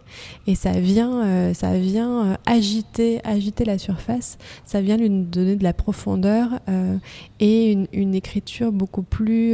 et 0.48 0.56
ça 0.56 0.72
vient, 0.72 1.54
ça 1.54 1.78
vient 1.78 2.38
agiter, 2.46 3.20
agiter 3.24 3.66
la 3.66 3.78
surface, 3.78 4.38
ça 4.66 4.82
vient 4.82 4.98
lui 4.98 5.10
donner 5.10 5.56
de 5.56 5.64
la 5.64 5.74
profondeur 5.74 6.60
et 7.40 7.72
une, 7.72 8.16
écriture 8.16 8.72
beaucoup 8.72 9.04
plus, 9.04 9.54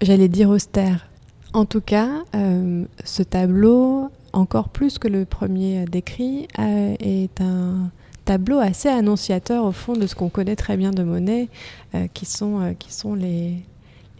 j'allais 0.00 0.28
dire 0.28 0.50
austère 0.50 1.07
en 1.52 1.64
tout 1.64 1.80
cas, 1.80 2.24
euh, 2.34 2.84
ce 3.04 3.22
tableau, 3.22 4.10
encore 4.32 4.68
plus 4.68 4.98
que 4.98 5.08
le 5.08 5.24
premier 5.24 5.84
décrit, 5.86 6.48
euh, 6.58 6.94
est 7.00 7.40
un 7.40 7.90
tableau 8.24 8.58
assez 8.58 8.88
annonciateur 8.88 9.64
au 9.64 9.72
fond 9.72 9.94
de 9.94 10.06
ce 10.06 10.14
qu'on 10.14 10.28
connaît 10.28 10.56
très 10.56 10.76
bien 10.76 10.90
de 10.90 11.02
Monet, 11.02 11.48
euh, 11.94 12.06
qui, 12.12 12.26
sont, 12.26 12.74
les, 13.14 13.62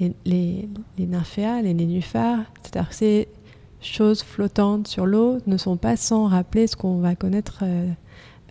les, 0.00 0.14
les, 0.24 0.68
les 0.96 1.74
nénuphars. 1.74 2.44
Que 2.62 2.80
ces 2.90 3.28
choses 3.80 4.22
flottantes 4.22 4.88
sur 4.88 5.06
l'eau 5.06 5.38
ne 5.46 5.56
sont 5.56 5.76
pas 5.76 5.96
sans 5.96 6.26
rappeler 6.26 6.66
ce 6.66 6.76
qu'on 6.76 6.98
va 6.98 7.14
connaître 7.14 7.62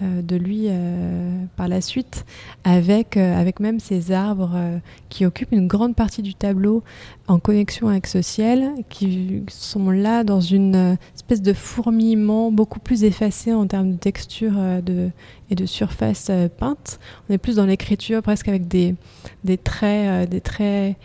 de 0.01 0.35
lui 0.35 0.65
euh, 0.67 1.43
par 1.55 1.67
la 1.67 1.81
suite, 1.81 2.25
avec, 2.63 3.17
euh, 3.17 3.39
avec 3.39 3.59
même 3.59 3.79
ces 3.79 4.11
arbres 4.11 4.79
qui 5.09 5.25
occupent 5.25 5.51
une 5.51 5.67
grande 5.67 5.95
partie 5.95 6.21
du 6.21 6.35
tableau 6.35 6.83
en 7.27 7.39
connexion 7.39 7.87
avec 7.87 8.07
ce 8.07 8.21
ciel, 8.21 8.73
qui 8.89 9.43
sont 9.49 9.89
là 9.89 10.23
dans 10.23 10.41
une 10.41 10.97
espèce 11.15 11.41
de 11.41 11.53
fourmillement 11.53 12.51
beaucoup 12.51 12.79
plus 12.79 13.03
effacé 13.03 13.53
en 13.53 13.65
termes 13.65 13.93
de 13.93 13.97
texture 13.97 14.53
de, 14.83 15.09
et 15.49 15.55
de 15.55 15.65
surface 15.65 16.31
peinte. 16.57 16.99
On 17.29 17.33
est 17.33 17.37
plus 17.37 17.55
dans 17.55 17.65
l'écriture 17.65 18.21
presque 18.21 18.47
avec 18.47 18.67
des, 18.67 18.95
des 19.43 19.57
traits, 19.57 20.29
des 20.29 20.41
traits 20.41 20.95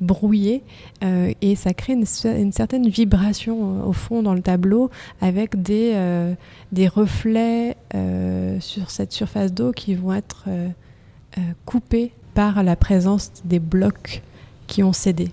brouillé 0.00 0.62
euh, 1.02 1.32
et 1.40 1.56
ça 1.56 1.74
crée 1.74 1.94
une, 1.94 2.04
certaine 2.52 2.88
vibration 2.88 3.80
euh, 3.80 3.86
au 3.86 3.92
fond 3.92 4.22
dans 4.22 4.34
le 4.34 4.42
tableau 4.42 4.90
avec 5.20 5.60
des, 5.60 5.92
euh, 5.94 6.34
des 6.72 6.88
reflets 6.88 7.76
sur 8.60 8.90
cette 8.90 9.12
surface 9.12 9.52
d'eau 9.52 9.72
qui 9.72 9.94
vont 9.94 10.12
être 10.12 10.48
coupés 11.64 12.12
par 12.34 12.62
la 12.62 12.76
présence 12.76 13.30
des 13.44 13.58
blocs 13.58 14.22
qui 14.66 14.82
ont 14.82 14.92
cédé. 14.92 15.30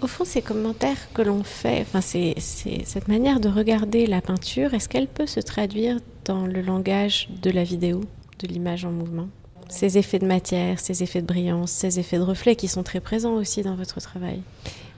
Au 0.00 0.06
fond, 0.06 0.24
ces 0.24 0.42
commentaires 0.42 1.12
que 1.12 1.22
l'on 1.22 1.42
fait, 1.42 1.80
enfin, 1.80 2.00
c'est, 2.00 2.34
cette 2.38 3.08
manière 3.08 3.40
de 3.40 3.48
regarder 3.48 4.06
la 4.06 4.20
peinture, 4.20 4.74
est-ce 4.74 4.88
qu'elle 4.88 5.08
peut 5.08 5.26
se 5.26 5.40
traduire 5.40 5.98
dans 6.24 6.46
le 6.46 6.60
langage 6.60 7.28
de 7.42 7.50
la 7.50 7.64
vidéo, 7.64 8.04
de 8.38 8.46
l'image 8.46 8.84
en 8.84 8.92
mouvement? 8.92 9.28
Ces 9.68 9.98
effets 9.98 10.18
de 10.18 10.26
matière, 10.26 10.80
ces 10.80 11.02
effets 11.02 11.22
de 11.22 11.26
brillance, 11.26 11.70
ces 11.70 11.98
effets 11.98 12.18
de 12.18 12.22
reflet 12.22 12.56
qui 12.56 12.68
sont 12.68 12.82
très 12.82 13.00
présents 13.00 13.34
aussi 13.34 13.62
dans 13.62 13.74
votre 13.74 14.00
travail. 14.00 14.40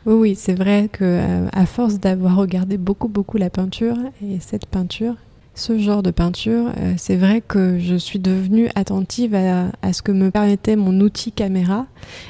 Oui, 0.06 0.14
oui 0.14 0.34
c'est 0.36 0.54
vrai 0.54 0.88
que 0.90 1.04
euh, 1.04 1.48
à 1.52 1.66
force 1.66 1.98
d'avoir 1.98 2.36
regardé 2.36 2.78
beaucoup, 2.78 3.08
beaucoup 3.08 3.36
la 3.36 3.50
peinture 3.50 3.96
et 4.22 4.38
cette 4.40 4.66
peinture, 4.66 5.14
ce 5.54 5.78
genre 5.78 6.02
de 6.02 6.10
peinture, 6.10 6.68
euh, 6.78 6.94
c'est 6.96 7.16
vrai 7.16 7.42
que 7.46 7.78
je 7.78 7.96
suis 7.96 8.18
devenue 8.18 8.70
attentive 8.76 9.34
à, 9.34 9.92
ce 9.92 10.00
que 10.00 10.12
me 10.12 10.30
permettait 10.30 10.76
mon 10.76 10.98
outil 11.00 11.32
caméra 11.32 11.86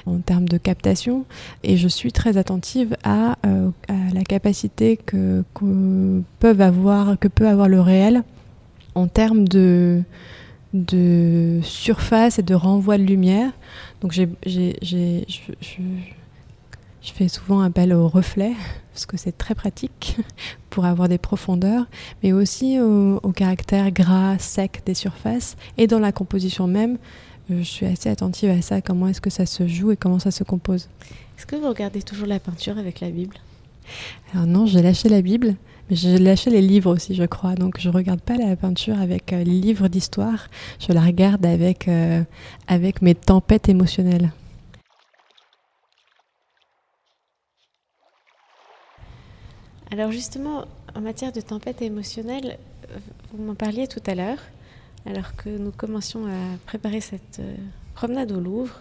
en 0.07 0.19
termes 0.19 0.49
de 0.49 0.57
captation 0.57 1.25
et 1.63 1.77
je 1.77 1.87
suis 1.87 2.13
très 2.13 2.39
attentive 2.39 2.97
à, 3.05 3.37
euh, 3.47 3.71
la 4.13 4.25
capacité 4.25 4.97
que, 4.97 5.45
peuvent 6.41 6.61
avoir, 6.61 7.19
que 7.19 7.29
peut 7.29 7.47
avoir 7.47 7.69
le 7.69 7.81
réel 7.81 8.25
en 8.95 9.07
termes 9.07 9.47
de 9.47 10.03
de 10.73 11.61
surface 11.63 12.39
et 12.39 12.43
de 12.43 12.55
renvoi 12.55 12.99
de 12.99 13.03
lumière. 13.03 13.51
Donc 14.01 14.13
j'ai, 14.13 14.29
je, 14.47 15.23
fais 17.03 17.29
souvent 17.29 17.61
appel 17.61 17.93
au 17.93 18.09
reflet, 18.09 18.53
parce 18.93 19.07
que 19.07 19.17
c'est 19.17 19.37
très 19.37 19.55
pratique 19.55 20.17
pour 20.71 20.85
avoir 20.85 21.09
des 21.09 21.19
profondeurs, 21.19 21.87
mais 22.23 22.33
aussi 22.33 22.79
au, 22.81 23.33
caractère 23.33 23.91
gras, 23.91 24.39
sec 24.39 24.83
des 24.87 24.95
surfaces. 24.95 25.57
Et 25.77 25.87
dans 25.87 25.99
la 25.99 26.13
composition 26.13 26.67
même, 26.67 26.99
euh, 27.51 27.59
je 27.59 27.69
suis 27.69 27.87
assez 27.87 28.09
attentive 28.09 28.51
à 28.51 28.63
ça, 28.63 28.81
comment 28.81 29.09
est-ce 29.09 29.21
que 29.21 29.31
ça 29.31 29.47
se 29.47 29.67
joue 29.67 29.91
et 29.91 29.97
comment 29.97 30.19
ça 30.19 30.31
se 30.31 30.45
compose. 30.45 30.89
Est-ce 31.37 31.47
que 31.47 31.57
vous 31.57 31.69
regardez 31.69 32.03
toujours 32.03 32.27
la 32.27 32.39
peinture 32.39 32.79
avec 32.79 33.01
la 33.01 33.11
Bible? 33.11 33.37
Alors 34.33 34.47
non, 34.47 34.67
j'ai 34.67 34.83
lâché 34.83 35.09
la 35.09 35.23
Bible. 35.23 35.57
J'ai 35.91 36.19
lâché 36.19 36.51
les 36.51 36.63
livres 36.63 36.95
aussi, 36.95 37.17
je 37.17 37.25
crois. 37.25 37.57
Donc, 37.57 37.81
je 37.81 37.89
regarde 37.89 38.21
pas 38.21 38.37
la 38.37 38.55
peinture 38.55 39.01
avec 39.01 39.33
euh, 39.33 39.43
les 39.43 39.61
livres 39.61 39.89
d'histoire. 39.89 40.47
Je 40.79 40.93
la 40.93 41.01
regarde 41.01 41.45
avec, 41.45 41.89
euh, 41.89 42.23
avec 42.69 43.03
mes 43.03 43.17
tempêtes 43.17 43.69
émotionnelles. 43.69 44.31
Alors, 49.91 50.13
justement, 50.13 50.65
en 50.95 51.01
matière 51.01 51.33
de 51.33 51.41
tempête 51.41 51.83
émotionnelle, 51.83 52.57
vous 53.33 53.43
m'en 53.43 53.57
parliez 53.57 53.89
tout 53.89 54.03
à 54.07 54.15
l'heure, 54.15 54.39
alors 55.07 55.35
que 55.35 55.49
nous 55.49 55.73
commencions 55.73 56.27
à 56.27 56.57
préparer 56.67 57.01
cette 57.01 57.41
euh, 57.41 57.57
promenade 57.95 58.31
au 58.31 58.39
Louvre, 58.39 58.81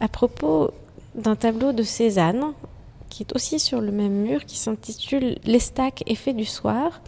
à 0.00 0.08
propos 0.08 0.72
d'un 1.14 1.36
tableau 1.36 1.72
de 1.72 1.84
Cézanne 1.84 2.52
qui 3.10 3.24
est 3.24 3.34
aussi 3.34 3.58
sur 3.58 3.82
le 3.82 3.92
même 3.92 4.22
mur, 4.22 4.46
qui 4.46 4.56
s'intitule 4.56 5.36
L'Estac 5.44 6.02
Effet 6.06 6.32
du 6.32 6.46
soir, 6.46 7.02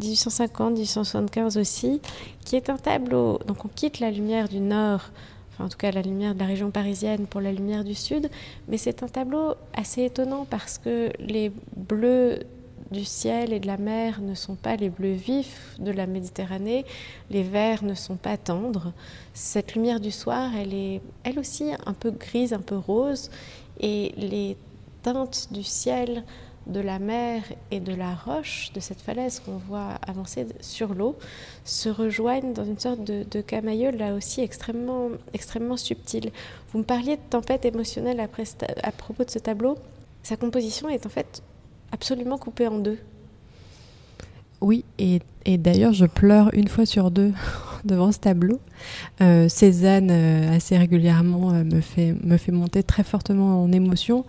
1850-1875 0.00 1.58
aussi, 1.58 2.00
qui 2.44 2.56
est 2.56 2.70
un 2.70 2.78
tableau. 2.78 3.38
Donc 3.46 3.64
on 3.64 3.68
quitte 3.68 4.00
la 4.00 4.10
lumière 4.10 4.48
du 4.48 4.60
nord, 4.60 5.10
enfin 5.52 5.66
en 5.66 5.68
tout 5.68 5.76
cas 5.76 5.90
la 5.90 6.02
lumière 6.02 6.34
de 6.34 6.40
la 6.40 6.46
région 6.46 6.70
parisienne 6.70 7.26
pour 7.26 7.40
la 7.40 7.52
lumière 7.52 7.84
du 7.84 7.94
sud, 7.94 8.30
mais 8.68 8.78
c'est 8.78 9.02
un 9.02 9.08
tableau 9.08 9.54
assez 9.74 10.04
étonnant 10.04 10.46
parce 10.48 10.78
que 10.78 11.10
les 11.18 11.52
bleus 11.76 12.40
du 12.90 13.04
ciel 13.04 13.52
et 13.52 13.60
de 13.60 13.66
la 13.66 13.76
mer 13.76 14.20
ne 14.20 14.34
sont 14.34 14.54
pas 14.54 14.76
les 14.76 14.88
bleus 14.88 15.14
vifs 15.14 15.74
de 15.78 15.90
la 15.90 16.06
Méditerranée, 16.06 16.84
les 17.30 17.42
verts 17.42 17.82
ne 17.82 17.94
sont 17.94 18.16
pas 18.16 18.36
tendres. 18.36 18.92
Cette 19.32 19.74
lumière 19.74 20.00
du 20.00 20.10
soir, 20.10 20.50
elle 20.56 20.72
est 20.72 21.02
elle 21.24 21.38
aussi 21.38 21.72
un 21.86 21.92
peu 21.92 22.10
grise, 22.10 22.52
un 22.52 22.60
peu 22.60 22.76
rose, 22.76 23.30
et 23.80 24.14
les 24.16 24.56
teintes 25.04 25.48
du 25.52 25.62
ciel, 25.62 26.24
de 26.66 26.80
la 26.80 26.98
mer 26.98 27.42
et 27.70 27.78
de 27.78 27.94
la 27.94 28.14
roche, 28.14 28.72
de 28.74 28.80
cette 28.80 29.00
falaise 29.00 29.40
qu'on 29.40 29.58
voit 29.58 29.98
avancer 30.06 30.46
sur 30.60 30.94
l'eau, 30.94 31.16
se 31.64 31.88
rejoignent 31.88 32.54
dans 32.54 32.64
une 32.64 32.78
sorte 32.78 33.04
de, 33.04 33.24
de 33.30 33.96
là 33.96 34.14
aussi 34.14 34.40
extrêmement, 34.40 35.10
extrêmement 35.34 35.76
subtil. 35.76 36.30
Vous 36.72 36.78
me 36.78 36.84
parliez 36.84 37.16
de 37.16 37.22
tempête 37.28 37.64
émotionnelle 37.66 38.18
à 38.18 38.92
propos 38.92 39.24
de 39.24 39.30
ce 39.30 39.38
tableau. 39.38 39.76
Sa 40.22 40.36
composition 40.36 40.88
est 40.88 41.04
en 41.04 41.10
fait 41.10 41.42
absolument 41.92 42.38
coupée 42.38 42.66
en 42.66 42.78
deux. 42.78 42.98
Oui, 44.60 44.84
et, 44.98 45.20
d'ailleurs, 45.58 45.92
je 45.92 46.06
pleure 46.06 46.48
une 46.54 46.68
fois 46.68 46.86
sur 46.86 47.10
deux 47.10 47.32
devant 47.84 48.12
ce 48.12 48.18
tableau. 48.18 48.60
Euh, 49.20 49.48
Cézanne, 49.48 50.10
euh, 50.10 50.56
assez 50.56 50.76
régulièrement, 50.76 51.52
euh, 51.52 51.64
me, 51.64 51.80
fait, 51.80 52.14
me 52.22 52.36
fait 52.36 52.52
monter 52.52 52.82
très 52.82 53.04
fortement 53.04 53.62
en 53.62 53.72
émotion. 53.72 54.24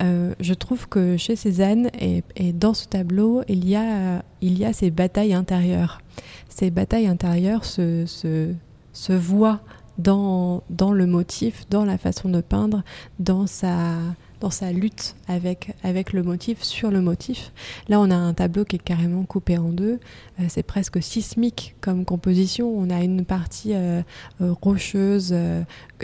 je 0.00 0.54
trouve 0.54 0.88
que 0.88 1.16
chez 1.16 1.36
Cézanne 1.36 1.90
et, 1.98 2.52
dans 2.52 2.74
ce 2.74 2.86
tableau, 2.86 3.42
il 3.48 3.68
y, 3.68 3.76
a, 3.76 4.22
il 4.40 4.58
y 4.58 4.64
a 4.64 4.72
ces 4.72 4.90
batailles 4.90 5.34
intérieures. 5.34 6.00
Ces 6.48 6.70
batailles 6.70 7.06
intérieures 7.06 7.64
se, 7.64 8.04
se, 8.06 9.12
voient 9.12 9.60
dans, 9.98 10.62
dans 10.70 10.92
le 10.92 11.06
motif, 11.06 11.64
dans 11.70 11.84
la 11.84 11.98
façon 11.98 12.28
de 12.28 12.40
peindre, 12.40 12.82
dans 13.18 13.46
sa 13.46 13.96
dans 14.44 14.50
sa 14.50 14.72
lutte 14.72 15.16
avec, 15.26 15.74
avec 15.82 16.12
le 16.12 16.22
motif, 16.22 16.62
sur 16.62 16.90
le 16.90 17.00
motif. 17.00 17.50
Là, 17.88 17.98
on 17.98 18.10
a 18.10 18.14
un 18.14 18.34
tableau 18.34 18.66
qui 18.66 18.76
est 18.76 18.78
carrément 18.78 19.24
coupé 19.24 19.56
en 19.56 19.70
deux. 19.70 19.98
Euh, 20.38 20.44
c'est 20.48 20.62
presque 20.62 21.02
sismique 21.02 21.76
comme 21.80 22.04
composition. 22.04 22.70
On 22.76 22.90
a 22.90 23.02
une 23.02 23.24
partie 23.24 23.72
euh, 23.72 24.02
euh, 24.42 24.52
rocheuse, 24.60 25.34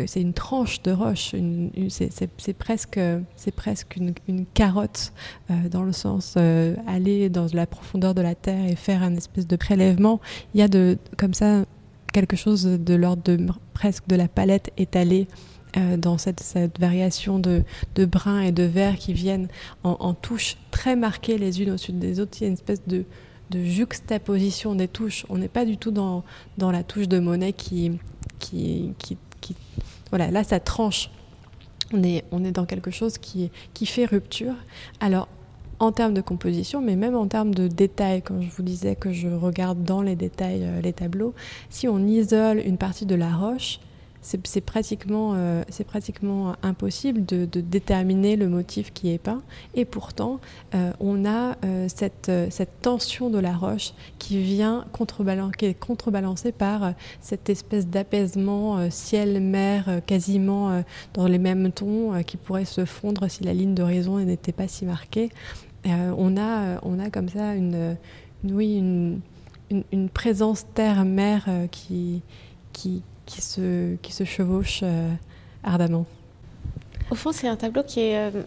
c'est 0.06 0.23
une 0.23 0.32
tranche 0.32 0.80
de 0.80 0.90
roche. 0.90 1.35
c'est 1.90 2.56
presque, 2.56 2.99
c'est 3.37 3.54
presque 3.54 3.97
une, 3.97 4.14
une 4.26 4.47
carotte 4.47 5.12
dans 5.70 5.82
le 5.82 5.92
sens 5.92 6.38
aller 6.87 7.28
dans 7.28 7.49
la 7.52 7.66
profondeur 7.66 8.14
de 8.14 8.23
la 8.23 8.35
terre 8.35 8.64
et 8.64 8.76
faire 8.76 9.02
un 9.02 9.14
espèce 9.16 9.47
de 9.47 9.56
prélèvement. 9.56 10.18
Il 10.54 10.61
y 10.61 10.62
a 10.62 10.68
de, 10.68 10.97
comme 11.18 11.35
ça 11.35 11.66
quelque 12.14 12.37
chose 12.37 12.64
de 12.64 12.94
l'ordre 12.94 13.23
de 13.23 13.38
presque 13.75 14.06
de 14.09 14.16
la 14.16 14.28
palette 14.28 14.70
étalée 14.78 15.28
dans 15.98 16.18
cette, 16.18 16.42
variation 16.78 17.38
de, 17.38 17.64
brun 17.96 18.40
et 18.40 18.52
de 18.52 18.62
vert 18.62 18.96
qui 18.96 19.12
viennent 19.12 19.48
en, 19.84 20.14
touches 20.14 20.56
très 20.70 20.96
marquées 20.96 21.38
les 21.38 21.62
unes 21.62 21.70
au-dessus 21.70 21.92
des 21.92 22.20
autres. 22.20 22.38
Il 22.40 22.42
y 22.42 22.44
a 22.44 22.48
une 22.48 22.54
espèce 22.54 22.82
de, 22.86 23.04
juxtaposition 23.52 24.74
des 24.74 24.88
touches. 24.88 25.26
On 25.28 25.38
n'est 25.38 25.48
pas 25.48 25.64
du 25.64 25.76
tout 25.76 25.90
dans, 25.90 26.24
la 26.58 26.82
touche 26.82 27.08
de 27.08 27.18
monnaie 27.18 27.52
qui, 27.52 27.92
Voilà, 30.10 30.30
là, 30.30 30.44
ça 30.44 30.60
tranche. 30.60 31.10
On 31.92 32.02
est, 32.04 32.52
dans 32.52 32.66
quelque 32.66 32.90
chose 32.90 33.18
qui, 33.18 33.50
fait 33.86 34.06
rupture. 34.06 34.54
Alors, 35.00 35.28
en 35.80 35.92
termes 35.92 36.12
de 36.12 36.20
composition, 36.20 36.82
mais 36.82 36.94
même 36.94 37.16
en 37.16 37.26
termes 37.26 37.54
de 37.54 37.66
détails, 37.66 38.20
quand 38.20 38.40
je 38.40 38.50
vous 38.50 38.62
disais 38.62 38.94
que 38.96 39.12
je 39.12 39.28
regarde 39.28 39.82
dans 39.82 40.02
les 40.02 40.14
détails 40.14 40.62
euh, 40.62 40.82
les 40.82 40.92
tableaux, 40.92 41.34
si 41.70 41.88
on 41.88 42.06
isole 42.06 42.58
une 42.58 42.76
partie 42.76 43.06
de 43.06 43.14
la 43.14 43.34
roche, 43.34 43.80
c'est 44.22 44.60
pratiquement, 44.60 45.32
euh, 45.34 45.62
pratiquement 45.86 46.54
impossible 46.62 47.24
de, 47.24 47.46
déterminer 47.46 48.36
le 48.36 48.48
motif 48.48 48.92
qui 48.92 49.12
est 49.12 49.18
peint. 49.18 49.42
Et 49.74 49.84
pourtant, 49.84 50.40
euh, 50.74 50.92
on 51.00 51.24
a 51.24 51.56
euh, 51.64 51.86
cette, 51.88 52.30
cette, 52.50 52.80
tension 52.82 53.30
de 53.30 53.38
la 53.38 53.54
roche 53.54 53.92
qui 54.18 54.40
vient 54.42 54.84
contrebalancer, 54.92 55.66
est 55.66 55.74
contrebalancée 55.74 56.52
par 56.52 56.94
cette 57.20 57.48
espèce 57.48 57.86
d'apaisement 57.86 58.90
ciel-mer 58.90 60.00
quasiment 60.06 60.82
dans 61.14 61.26
les 61.26 61.38
mêmes 61.38 61.72
tons 61.72 62.22
qui 62.26 62.36
pourrait 62.36 62.64
se 62.64 62.84
fondre 62.84 63.30
si 63.30 63.44
la 63.44 63.52
ligne 63.52 63.74
d'horizon 63.74 64.18
n'était 64.18 64.52
pas 64.52 64.68
si 64.68 64.86
marquée. 64.86 65.30
on, 65.84 66.36
a, 66.38 66.78
on 66.82 66.98
a 66.98 67.10
comme 67.10 67.28
ça 67.28 67.54
une, 67.54 67.96
oui, 68.44 68.76
une, 68.76 69.20
une 69.92 70.08
présence 70.08 70.64
terre-mer 70.74 71.46
qui, 71.70 72.22
qui, 72.72 73.02
qui 73.30 73.40
se, 73.40 73.94
qui 74.02 74.25
chevauchent 74.25 74.80
euh, 74.82 75.08
ardemment. 75.62 76.04
Au 77.10 77.14
fond, 77.14 77.32
c'est 77.32 77.49
un 77.49 77.56
tableau 77.56 77.82
qui 77.84 78.00
est, 78.00 78.16
euh, 78.16 78.42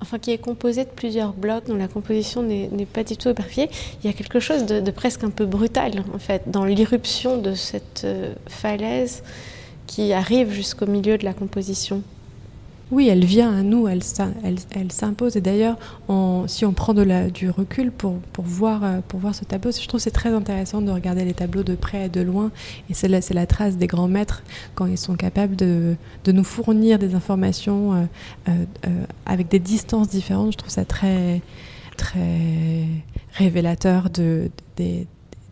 enfin, 0.00 0.18
qui 0.18 0.30
est 0.30 0.38
composé 0.38 0.84
de 0.84 0.90
plusieurs 0.90 1.32
blocs 1.32 1.66
dont 1.66 1.76
la 1.76 1.88
composition 1.88 2.42
n'est 2.42 2.86
pas 2.86 3.04
du 3.04 3.16
tout 3.16 3.28
éparpillée. 3.28 3.68
Il 4.02 4.06
y 4.06 4.10
a 4.10 4.12
quelque 4.12 4.40
chose 4.40 4.64
de, 4.64 4.90
presque 4.90 5.24
un 5.24 5.30
peu 5.30 5.44
brutal, 5.44 6.04
en 6.14 6.18
fait, 6.18 6.42
dans 6.46 6.64
l'irruption 6.64 7.38
de 7.38 7.54
cette 7.54 8.02
euh, 8.04 8.32
falaise 8.46 9.22
qui 9.86 10.12
arrive 10.12 10.52
jusqu'au 10.52 10.86
milieu 10.86 11.18
de 11.18 11.24
la 11.24 11.34
composition. 11.34 12.02
Oui, 12.90 13.08
elle 13.08 13.24
vient 13.24 13.54
à 13.54 13.62
nous, 13.62 13.86
elle, 13.86 14.02
s'impose. 14.90 15.36
Et 15.36 15.42
d'ailleurs, 15.42 15.76
si 16.46 16.64
on 16.64 16.72
prend 16.72 16.94
du 16.94 17.50
recul 17.50 17.90
pour, 17.92 18.14
pour, 18.32 18.44
voir, 18.44 18.82
euh, 18.82 19.00
pour 19.06 19.20
voir 19.20 19.34
ce 19.34 19.44
tableau, 19.44 19.70
je 19.72 19.86
trouve 19.86 20.00
c'est 20.00 20.10
très 20.10 20.30
intéressant 20.30 20.80
de 20.80 20.90
regarder 20.90 21.24
les 21.24 21.34
tableaux 21.34 21.62
de 21.62 21.74
près 21.74 22.06
et 22.06 22.08
de 22.08 22.22
loin. 22.22 22.50
Et 22.88 22.94
c'est 22.94 23.08
la, 23.08 23.46
trace 23.46 23.76
des 23.76 23.86
grands 23.86 24.08
maîtres 24.08 24.42
quand 24.74 24.86
ils 24.86 24.96
sont 24.96 25.16
capables 25.16 25.54
de, 25.54 25.96
nous 26.26 26.44
fournir 26.44 26.98
des 26.98 27.14
informations 27.14 27.94
euh, 27.94 28.04
euh, 28.48 29.04
avec 29.26 29.48
des 29.48 29.58
distances 29.58 30.08
différentes. 30.08 30.52
Je 30.52 30.58
trouve 30.58 30.70
ça 30.70 30.84
très, 30.86 31.42
révélateur 33.34 34.08
du 34.08 34.98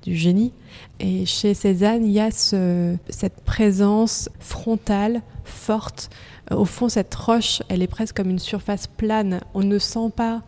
génie. 0.06 0.52
Et 1.00 1.26
chez 1.26 1.52
Cézanne, 1.52 2.06
il 2.06 2.12
y 2.12 2.20
a 2.20 2.30
ce, 2.30 2.96
cette 3.10 3.42
présence 3.44 4.30
frontale, 4.38 5.20
forte, 5.44 6.10
au 6.50 6.64
fond, 6.64 6.88
cette 6.88 7.14
roche, 7.14 7.62
elle 7.68 7.82
est 7.82 7.88
presque 7.88 8.16
comme 8.16 8.30
une 8.30 8.38
surface 8.38 8.86
plane. 8.86 9.40
On 9.54 9.62
ne 9.62 9.78
sent 9.78 10.10
pas, 10.14 10.42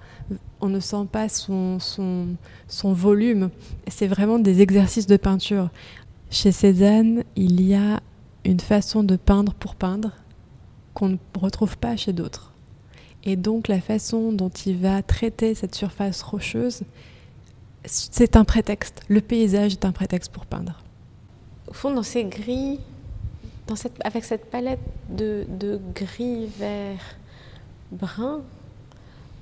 on 0.60 0.68
ne 0.68 0.80
sent 0.80 1.06
pas 1.10 1.28
son, 1.28 1.80
son, 1.80 2.28
son 2.68 2.92
volume. 2.92 3.50
C'est 3.88 4.06
vraiment 4.06 4.38
des 4.38 4.60
exercices 4.60 5.06
de 5.06 5.16
peinture. 5.16 5.70
Chez 6.30 6.52
Cézanne, 6.52 7.24
il 7.36 7.60
y 7.60 7.74
a 7.74 8.00
une 8.44 8.60
façon 8.60 9.02
de 9.02 9.16
peindre 9.16 9.54
pour 9.54 9.74
peindre 9.74 10.12
qu'on 10.94 11.08
ne 11.10 11.16
retrouve 11.38 11.76
pas 11.78 11.96
chez 11.96 12.12
d'autres. 12.12 12.52
Et 13.24 13.36
donc 13.36 13.68
la 13.68 13.80
façon 13.80 14.32
dont 14.32 14.48
il 14.48 14.76
va 14.78 15.02
traiter 15.02 15.54
cette 15.54 15.74
surface 15.74 16.22
rocheuse, 16.22 16.82
c'est 17.84 18.36
un 18.36 18.44
prétexte. 18.44 19.02
Le 19.08 19.20
paysage 19.20 19.72
est 19.72 19.84
un 19.84 19.92
prétexte 19.92 20.32
pour 20.32 20.46
peindre. 20.46 20.82
Au 21.66 21.72
fond, 21.72 21.92
dans 21.92 22.02
ces 22.02 22.24
grilles, 22.24 22.80
avec 24.04 24.24
cette 24.24 24.50
palette 24.50 24.80
de, 25.08 25.80
gris, 25.94 26.46
vert, 26.58 27.16
brun, 27.90 28.42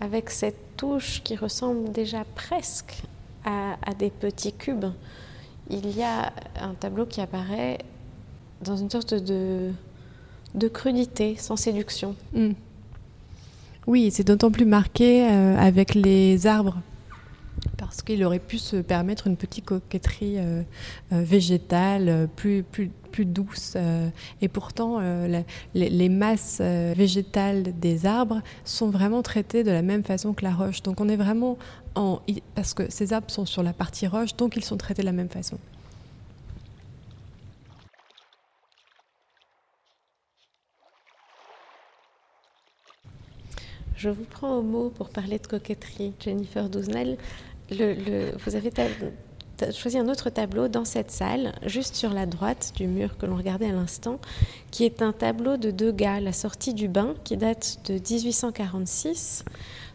avec 0.01 0.31
cette 0.31 0.77
touche 0.77 1.23
qui 1.23 1.37
ressemble 1.37 1.93
déjà 1.93 2.25
presque 2.35 3.03
à, 3.45 3.77
des 3.99 4.11
petits 4.11 4.53
cubes, 4.53 4.87
il 5.71 5.97
y 5.97 6.03
a 6.03 6.33
un 6.61 6.75
tableau 6.75 7.07
qui 7.07 7.21
apparaît 7.21 7.79
dans 8.63 8.77
une 8.77 8.91
sorte 8.91 9.15
de, 9.15 9.73
crudité, 10.73 11.37
sans 11.37 11.57
séduction. 11.57 12.17
Hmm. 12.33 12.53
Oui, 13.87 14.11
c'est 14.11 14.25
d'autant 14.25 14.51
plus 14.51 14.65
marqué 14.65 15.29
euh, 15.31 15.57
avec 15.57 15.95
les 15.95 16.47
arbres 16.49 16.81
parce 17.77 18.03
qu'il 18.03 18.25
aurait 18.25 18.41
pu 18.41 18.59
se 18.59 18.77
permettre 18.77 19.27
une 19.27 19.37
petite 19.37 19.65
coquetterie 19.65 20.39
euh, 20.39 20.63
euh, 21.13 21.23
végétale 21.23 22.29
plus, 22.35 22.63
plus, 22.65 22.91
plus 23.17 23.25
douce. 23.25 23.77
et 24.43 24.49
pourtant, 24.49 25.01
les, 25.75 26.09
masses 26.11 26.61
végétales 26.61 27.63
des 27.81 28.05
arbres 28.05 28.43
sont 28.65 28.91
vraiment 28.91 29.23
traitées 29.23 29.65
de 29.65 29.71
la 29.71 29.81
même 29.81 30.05
façon 30.05 30.35
que 30.35 30.45
la 30.45 30.55
roche. 30.55 30.83
Donc 30.83 31.01
on 31.01 31.09
est 31.09 31.17
vraiment 31.17 31.57
en... 31.95 32.21
Parce 32.55 32.75
que 32.75 32.91
ces 32.91 33.15
arbres 33.15 33.31
sont 33.31 33.47
sur 33.47 33.63
la 33.63 33.73
partie 33.73 34.07
roche, 34.07 34.37
donc 34.37 34.57
ils 34.57 34.65
sont 34.65 34.77
traités 34.77 35.01
de 35.01 35.07
la 35.07 35.13
même 35.13 35.31
façon. 35.31 35.57
Je 43.97 44.11
vous 44.11 44.25
prends 44.25 44.59
au 44.59 44.63
mot 44.63 44.91
pour 44.91 45.09
parler 45.09 45.39
de 45.39 45.47
coquetterie, 45.47 46.13
Jennifer 46.21 46.69
Douznel 46.69 47.17
le, 47.71 48.37
vous 48.45 48.57
avez 48.57 48.71
choisi 49.73 49.99
un 49.99 50.09
autre 50.09 50.31
tableau 50.31 50.69
dans 50.69 50.85
cette 50.85 51.11
salle, 51.11 51.53
juste 51.65 51.95
sur 51.95 52.13
la 52.13 52.27
droite 52.27 52.73
du 52.77 52.87
mur 52.87 53.17
que 53.17 53.27
l'on 53.27 53.37
regardait 53.37 53.69
à 53.69 53.73
l'instant, 53.73 54.19
qui 54.71 54.85
est 54.85 55.03
un 55.03 55.13
tableau 55.13 55.57
de 55.57 55.71
Degas, 55.71 56.21
La 56.21 56.33
sortie 56.33 56.75
du 56.75 56.89
bain, 56.89 57.15
qui 57.25 57.37
date 57.37 57.79
de 57.87 57.95
1846, 57.95 59.45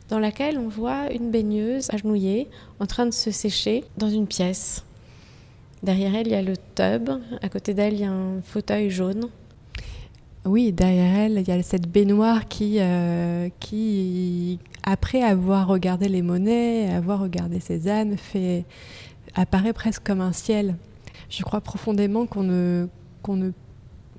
dans 0.10 0.20
laquelle 0.20 0.58
on 0.58 0.68
voit 0.68 1.12
une 1.12 1.32
baigneuse 1.32 1.90
agenouillée 1.92 2.50
en 2.80 2.86
train 2.86 3.06
de 3.06 3.12
se 3.12 3.32
sécher 3.32 3.84
dans 3.98 4.10
une 4.10 4.28
pièce. 4.28 4.84
Derrière 5.84 6.16
elle, 6.16 6.28
il 6.28 6.34
y 6.34 6.36
a 6.36 6.42
le 6.42 6.58
tub, 6.76 7.10
à 7.42 7.50
côté 7.50 7.74
d'elle, 7.74 7.94
il 7.94 8.02
y 8.02 8.06
a 8.06 8.12
un 8.12 8.42
fauteuil 8.42 8.90
jaune. 8.90 9.30
Oui, 10.44 10.72
derrière 10.72 11.16
elle, 11.16 11.38
il 11.40 11.48
y 11.48 11.52
a 11.52 11.62
cette 11.62 11.88
baignoire 11.88 12.48
qui, 12.48 12.78
euh, 12.80 13.50
qui 13.60 14.60
après 14.84 15.22
avoir 15.22 15.68
regardé 15.68 16.08
les 16.08 16.24
monnaies, 16.24 16.92
avoir 16.92 17.20
regardé 17.20 17.60
Cézanne, 17.60 18.18
fait, 18.18 18.66
apparaît 19.36 19.74
presque 19.74 20.04
comme 20.04 20.22
un 20.22 20.34
ciel. 20.34 20.76
Je 21.30 21.44
crois 21.44 21.62
profondément 21.62 22.26
qu'on 22.26 22.44
ne, 22.44 22.88
qu'on 23.22 23.36
ne, 23.36 23.52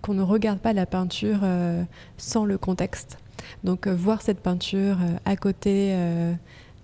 qu'on 0.00 0.14
ne 0.14 0.22
regarde 0.22 0.58
pas 0.58 0.72
la 0.72 0.86
peinture 0.86 1.40
euh, 1.42 1.82
sans 2.16 2.44
le 2.44 2.58
contexte. 2.58 3.18
Donc 3.64 3.86
euh, 3.86 3.94
voir 3.94 4.22
cette 4.22 4.40
peinture 4.40 4.98
à, 5.24 5.36
côté, 5.36 5.94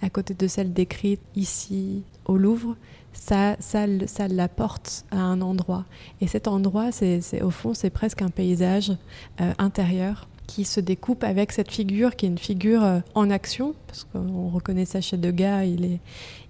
à 0.02 0.10
côté 0.10 0.34
de 0.34 0.46
celle 0.46 0.72
décrite 0.72 1.20
ici 1.36 2.02
au 2.26 2.36
Louvre, 2.36 2.76
ça, 3.18 3.56
ça, 3.58 3.86
ça 4.06 4.28
l'apporte 4.28 5.04
à 5.10 5.18
un 5.18 5.40
endroit. 5.40 5.84
Et 6.20 6.26
cet 6.26 6.48
endroit, 6.48 6.92
c'est, 6.92 7.42
au 7.42 7.50
fond, 7.50 7.74
c'est 7.74 7.90
presque 7.90 8.22
un 8.22 8.30
paysage 8.30 8.92
euh, 9.40 9.52
intérieur 9.58 10.28
qui 10.46 10.64
se 10.64 10.80
découpe 10.80 11.24
avec 11.24 11.52
cette 11.52 11.70
figure 11.70 12.16
qui 12.16 12.24
est 12.24 12.28
une 12.30 12.38
figure 12.38 12.82
euh, 12.82 13.00
en 13.14 13.28
action, 13.30 13.74
parce 13.86 14.04
qu'on 14.04 14.48
reconnaît 14.48 14.86
ça 14.86 15.00
chez 15.00 15.18
Degas, 15.18 15.64
il, 15.64 15.84
est, 15.84 16.00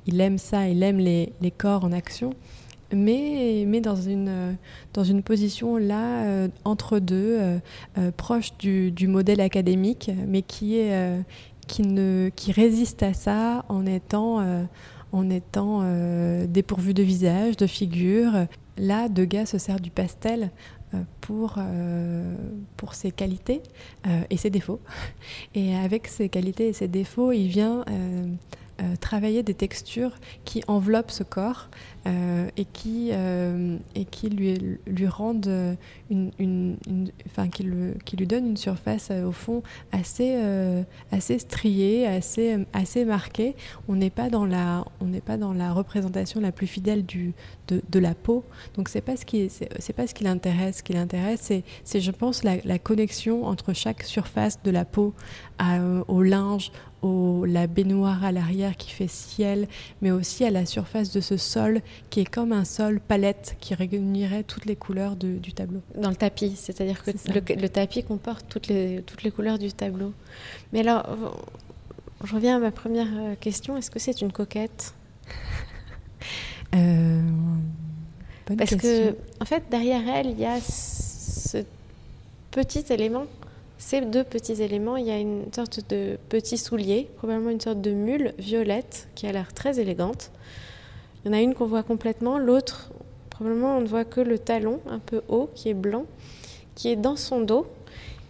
il 0.09 0.21
aime 0.21 0.39
ça, 0.39 0.69
il 0.69 0.83
aime 0.83 0.99
les, 0.99 1.33
corps 1.57 1.85
en 1.85 1.93
action, 1.93 2.31
mais, 2.93 3.65
mais 3.67 3.81
dans, 3.81 3.97
une, 3.97 4.57
dans 4.93 5.05
une 5.05 5.23
position 5.23 5.77
là, 5.77 6.25
euh, 6.25 6.49
entre 6.65 6.99
deux, 6.99 7.39
proche 8.17 8.57
du, 8.59 9.07
modèle 9.07 9.41
académique, 9.41 10.11
mais 10.27 10.43
qui, 10.43 10.79
est, 10.79 11.23
qui, 11.67 11.83
ne, 11.83 12.31
qui 12.35 12.51
résiste 12.51 13.03
à 13.03 13.13
ça 13.15 13.65
en 13.69 13.87
étant 13.87 14.67
en 15.13 15.31
étant 15.31 15.81
euh, 15.83 16.47
dépourvu 16.47 16.95
de 16.95 17.03
visage, 17.03 17.57
de 17.57 17.67
figure. 17.67 18.47
Là, 18.77 19.09
Degas 19.09 19.47
se 19.47 19.59
sert 19.59 19.81
du 19.81 19.91
pastel 19.91 20.51
euh, 20.95 20.99
pour, 21.21 21.55
euh, 21.59 22.35
pour 22.77 22.95
ses 22.95 23.11
qualités 23.11 23.63
et 24.31 24.37
ses 24.37 24.51
défauts. 24.51 24.81
Et 25.55 25.75
avec 25.77 26.07
ses 26.07 26.29
qualités 26.29 26.69
et 26.69 26.73
ses 26.73 26.89
défauts, 26.89 27.33
il 27.33 27.49
vient 27.49 27.85
travailler 29.01 29.43
des 29.43 29.55
textures 29.55 30.13
qui 30.45 30.63
enveloppent 30.69 31.11
ce 31.11 31.23
corps 31.23 31.69
et 32.57 32.65
qui, 32.65 33.11
et 33.11 34.05
qui 34.05 34.29
lui, 34.31 34.79
lui 34.87 35.07
rendent 35.07 35.77
une, 36.11 36.31
une, 36.39 36.77
enfin, 37.27 37.49
qui, 37.49 37.67
qui, 38.05 38.17
lui 38.17 38.27
donnent 38.27 38.49
une 38.49 38.57
surface 38.57 39.11
au 39.11 39.33
fond 39.33 39.63
assez, 39.93 40.37
assez 41.13 41.39
striée, 41.39 42.07
assez, 42.07 42.57
assez 42.73 43.05
marquée. 43.05 43.55
On 43.89 43.97
n'est 43.97 44.11
pas 44.11 44.31
dans 44.31 44.47
la, 44.47 44.85
pas 45.27 45.37
dans 45.37 45.53
la 45.53 45.73
représentation 45.73 46.41
la 46.41 46.53
plus 46.53 46.67
fidèle 46.67 47.05
du, 47.05 47.33
de, 47.69 47.83
de 47.91 47.99
la 47.99 48.15
peau. 48.15 48.45
Donc 48.75 48.89
ce 49.17 49.25
qui, 49.25 49.49
c'est 49.51 49.93
pas 49.93 50.07
ce 50.07 50.15
qui 50.15 50.25
l'intéresse. 50.25 50.79
Ce 50.79 50.83
qui 50.83 50.93
l'intéresse, 50.93 51.53
c'est, 51.85 52.01
je 52.01 52.11
pense, 52.11 52.43
la, 52.43 52.57
la 52.65 52.79
connexion 52.79 53.45
entre 53.47 53.73
chaque 53.73 54.03
surface 54.03 54.61
de 54.63 54.71
la 54.71 54.85
peau 54.85 55.15
euh, 55.61 56.05
au 56.09 56.23
linge, 56.23 56.71
au, 57.03 57.45
la 57.45 57.67
baignoire 57.67 58.25
à 58.25 58.33
l'arrière 58.33 58.77
qui 58.77 58.91
fait 58.91 59.09
ciel, 59.09 59.69
mais 60.03 60.11
aussi 60.11 60.45
à 60.45 60.51
la 60.51 60.67
surface 60.67 61.13
de 61.13 61.21
ce 61.21 61.37
sol 61.37 61.81
qui 62.11 62.21
est 62.21 62.25
comme 62.25 62.53
un 62.53 62.65
sol 62.65 63.01
palette 63.01 63.57
qui 63.61 63.75
réunirait 63.75 64.43
toutes 64.43 64.67
les 64.67 64.77
couleurs 64.77 65.17
du 65.17 65.53
tableau. 65.53 65.81
Dans 65.97 66.11
le 66.11 66.17
tapis, 66.17 66.55
c'est-à-dire 66.57 67.03
que 67.03 67.11
le, 67.11 67.69
tapis 67.69 68.03
comporte 68.03 68.47
toutes 68.49 68.69
les, 68.69 69.03
toutes 69.03 69.23
les 69.23 69.31
couleurs 69.31 69.59
du 69.59 69.73
tableau. 69.73 70.13
Mais 70.73 70.81
alors, 70.81 71.05
je 72.25 72.35
reviens 72.35 72.57
à 72.57 72.59
ma 72.59 72.71
première 72.71 73.09
euh, 73.17 73.35
question, 73.37 73.77
est-ce 73.77 73.91
que 73.91 73.99
c'est 73.99 74.21
une 74.21 74.33
coquette? 74.33 74.95
Euh, 76.75 77.23
Parce 78.59 78.77
que, 78.77 79.17
en 79.41 79.47
fait, 79.47 79.63
derrière 79.71 80.07
elle, 80.07 80.27
il 80.27 80.39
y 80.39 80.45
a 80.45 80.61
ce 80.61 81.65
petit 82.51 82.85
élément 82.91 83.25
ces 83.79 84.01
deux 84.01 84.25
petits 84.25 84.61
éléments, 84.61 84.97
il 84.97 85.07
y 85.07 85.11
a 85.11 85.19
une 85.19 85.53
sorte 85.53 85.89
de 85.89 86.19
petit 86.29 86.59
soulier, 86.59 87.09
probablement 87.17 87.51
une 87.51 87.61
sorte 87.61 87.81
de 87.81 87.93
mule 87.93 88.35
violette 88.39 89.09
qui 89.15 89.27
a 89.27 89.33
l'air 89.33 89.53
très 89.55 89.79
élégante. 89.79 90.31
Il 91.29 91.33
y 91.33 91.35
en 91.35 91.41
a 91.41 91.43
une 91.43 91.53
qu'on 91.53 91.67
voit 91.67 91.83
complètement, 91.83 92.39
l'autre, 92.39 92.91
probablement 93.29 93.77
on 93.77 93.83
ne 93.83 93.87
voit 93.87 94.07
que 94.07 94.23
le 94.23 94.39
talon 94.39 94.81
un 94.89 94.99
peu 94.99 95.21
haut 95.29 95.51
qui 95.55 95.69
est 95.69 95.75
blanc, 95.75 96.07
qui 96.75 96.89
est 96.89 96.97
dans 96.97 97.17
son 97.17 97.43
dos 97.43 97.67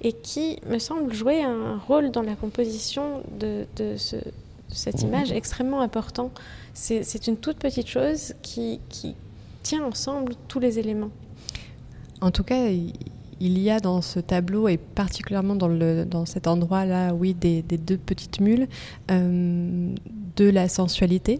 et 0.03 0.13
qui 0.13 0.59
me 0.69 0.81
semble 0.81 1.15
jouer 1.15 1.45
un 1.45 1.79
rôle 1.79 2.11
dans 2.11 2.23
la 2.23 2.35
composition 2.35 3.23
de, 3.39 3.67
cette 4.67 5.03
image 5.03 5.31
extrêmement 5.31 5.81
important. 5.81 6.33
C'est 6.75 7.29
une 7.29 7.37
toute 7.37 7.59
petite 7.59 7.87
chose 7.87 8.35
qui, 8.43 8.81
qui 8.89 9.15
tient 9.63 9.85
ensemble 9.85 10.33
tous 10.49 10.59
les 10.59 10.81
éléments. 10.81 11.11
En 12.21 12.33
tout 12.33 12.43
cas, 12.43 12.67
il 12.67 13.59
y 13.61 13.71
a 13.71 13.79
dans 13.79 14.03
ce 14.03 14.19
tableau, 14.19 14.67
et 14.67 14.77
particulièrement 14.77 15.55
dans, 15.55 15.69
le, 15.69 16.05
dans 16.05 16.27
cet 16.27 16.49
endroit-là, 16.49 17.15
oui, 17.15 17.33
des, 17.33 17.63
deux 17.63 17.97
petites 17.97 18.41
mules, 18.41 18.67
euh, 19.13 19.95
de 20.35 20.51
la 20.51 20.69
sensualité. 20.69 21.39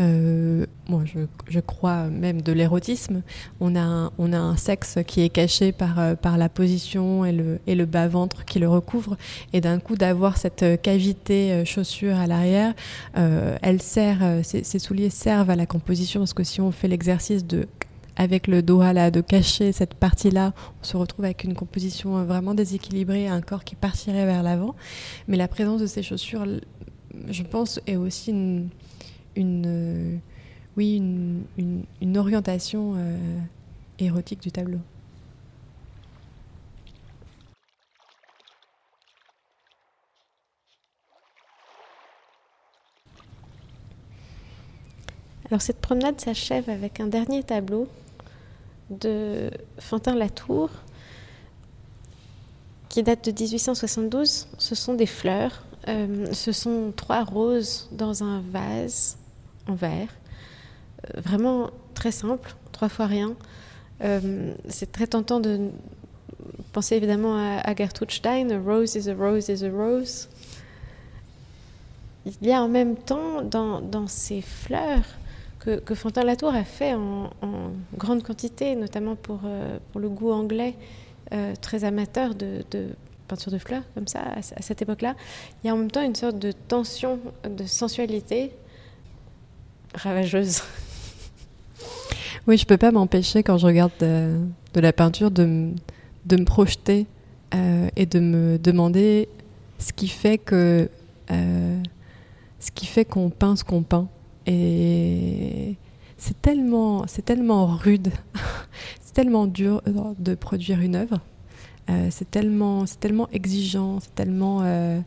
Euh, 0.00 0.66
moi, 0.88 1.04
je, 1.04 1.60
crois 1.60 2.04
même 2.04 2.42
de 2.42 2.52
l'érotisme. 2.52 3.22
On 3.60 3.76
a, 3.76 4.10
un, 4.18 4.56
sexe 4.56 4.98
qui 5.06 5.22
est 5.22 5.28
caché 5.28 5.72
par, 5.72 5.98
euh, 5.98 6.14
la 6.36 6.48
position 6.48 7.24
et 7.24 7.32
le, 7.32 7.84
bas-ventre 7.84 8.44
qui 8.44 8.58
le 8.58 8.68
recouvre. 8.68 9.16
Et 9.52 9.60
d'un 9.60 9.78
coup, 9.78 9.96
d'avoir 9.96 10.36
cette 10.36 10.80
cavité 10.82 11.64
chaussure 11.64 12.16
à 12.16 12.26
l'arrière, 12.26 12.74
elle 13.14 13.80
sert, 13.80 14.40
ces, 14.42 14.78
souliers 14.78 15.10
servent 15.10 15.50
à 15.50 15.56
la 15.56 15.66
composition 15.66 16.20
parce 16.20 16.34
que 16.34 16.44
si 16.44 16.60
on 16.60 16.70
fait 16.70 16.88
l'exercice 16.88 17.46
de 17.46 17.66
avec 18.16 18.46
le 18.46 18.62
doigt 18.62 18.92
là, 18.92 19.10
de 19.10 19.20
cacher 19.20 19.72
cette 19.72 19.94
partie-là, 19.94 20.52
on 20.80 20.84
se 20.84 20.96
retrouve 20.96 21.24
avec 21.24 21.44
une 21.44 21.54
composition 21.54 22.18
euh, 22.18 22.24
vraiment 22.24 22.54
déséquilibrée, 22.54 23.28
un 23.28 23.40
corps 23.40 23.64
qui 23.64 23.74
partirait 23.74 24.26
vers 24.26 24.42
l'avant. 24.42 24.74
Mais 25.28 25.36
la 25.36 25.48
présence 25.48 25.80
de 25.80 25.86
ces 25.86 26.02
chaussures, 26.02 26.46
je 27.28 27.42
pense, 27.42 27.80
est 27.86 27.96
aussi 27.96 28.30
une, 28.30 28.68
euh, 29.36 30.16
oui, 30.76 30.96
une, 30.96 32.18
orientation 32.18 32.94
euh, 32.96 33.38
érotique 33.98 34.40
du 34.40 34.50
tableau. 34.50 34.80
Alors 45.50 45.60
cette 45.60 45.80
promenade 45.80 46.20
s'achève 46.20 46.70
avec 46.70 47.00
un 47.00 47.06
dernier 47.06 47.42
tableau 47.42 47.86
de 48.90 49.50
Fantin 49.78 50.14
Latour, 50.14 50.70
qui 52.88 53.02
date 53.02 53.24
de 53.24 53.30
1872. 53.30 54.48
Ce 54.56 54.74
sont 54.74 54.94
des 54.94 55.06
fleurs. 55.06 55.64
Euh, 55.88 56.32
ce 56.32 56.52
sont 56.52 56.92
trois 56.96 57.24
roses 57.24 57.88
dans 57.92 58.22
un 58.22 58.40
vase 58.40 59.18
en 59.68 59.74
verre. 59.74 60.08
Euh, 61.04 61.20
vraiment 61.20 61.70
très 61.94 62.12
simple, 62.12 62.54
trois 62.72 62.88
fois 62.88 63.06
rien. 63.06 63.34
Euh, 64.02 64.54
c'est 64.68 64.90
très 64.90 65.06
tentant 65.06 65.40
de 65.40 65.70
penser 66.72 66.96
évidemment 66.96 67.36
à, 67.36 67.74
Gertrude 67.74 68.10
Stein, 68.10 68.50
A 68.50 68.58
rose 68.58 68.96
is 68.96 69.08
a 69.08 69.14
rose 69.14 69.48
is 69.48 69.64
a 69.64 69.70
rose. 69.70 70.28
Il 72.26 72.48
y 72.48 72.52
a 72.52 72.62
en 72.62 72.68
même 72.68 72.96
temps 72.96 73.42
dans, 73.42 74.06
ces 74.06 74.40
fleurs 74.40 75.04
que, 75.60 75.78
que 75.78 75.94
Fontaine-Latour 75.94 76.54
a 76.54 76.64
fait 76.64 76.94
en, 76.94 77.30
grande 77.96 78.22
quantité, 78.22 78.76
notamment 78.76 79.14
pour, 79.14 79.40
euh, 79.44 79.78
le 79.94 80.08
goût 80.08 80.32
anglais 80.32 80.74
euh, 81.32 81.54
très 81.60 81.84
amateur 81.84 82.34
de, 82.34 82.64
peinture 83.28 83.52
de 83.52 83.58
fleurs, 83.58 83.82
comme 83.94 84.06
ça, 84.06 84.20
à, 84.36 84.42
cette 84.42 84.82
époque-là. 84.82 85.14
Il 85.62 85.66
y 85.66 85.70
a 85.70 85.74
en 85.74 85.76
même 85.76 85.90
temps 85.90 86.02
une 86.02 86.14
sorte 86.14 86.38
de 86.38 86.52
tension, 86.52 87.20
de 87.48 87.64
sensualité 87.64 88.52
ravageuse. 89.94 90.62
Oui, 92.46 92.58
je 92.58 92.66
peux 92.66 92.76
pas 92.76 92.90
m'empêcher 92.90 93.42
quand 93.42 93.56
je 93.56 93.66
regarde 93.66 93.92
de, 94.00 94.80
la 94.80 94.92
peinture 94.92 95.30
de, 95.30 95.70
de 96.26 96.36
me 96.36 96.44
projeter 96.44 97.06
euh, 97.54 97.88
et 97.96 98.04
de 98.06 98.20
me 98.20 98.58
demander 98.58 99.28
ce 99.78 99.92
qui 99.92 100.08
fait 100.08 100.38
que 100.38 100.88
ce 101.30 102.70
qui 102.70 102.86
fait 102.86 103.04
qu'on 103.04 103.30
peint 103.30 103.56
ce 103.56 103.64
qu'on 103.64 103.82
peint. 103.82 104.08
Et 104.46 105.76
c'est 106.16 106.40
tellement, 106.40 107.06
c'est 107.06 107.24
tellement 107.24 107.66
rude, 107.66 108.10
c'est 109.00 109.12
tellement 109.12 109.46
dur 109.46 109.82
de 110.18 110.34
produire 110.34 110.80
une 110.80 110.96
œuvre. 110.96 111.20
Euh, 111.90 112.08
c'est 112.10 112.30
tellement, 112.30 112.86
c'est 112.86 112.98
tellement 112.98 113.28
exigeant, 113.30 114.00
c'est 114.00 114.14
tellement 114.14 114.60
euh, 114.62 115.00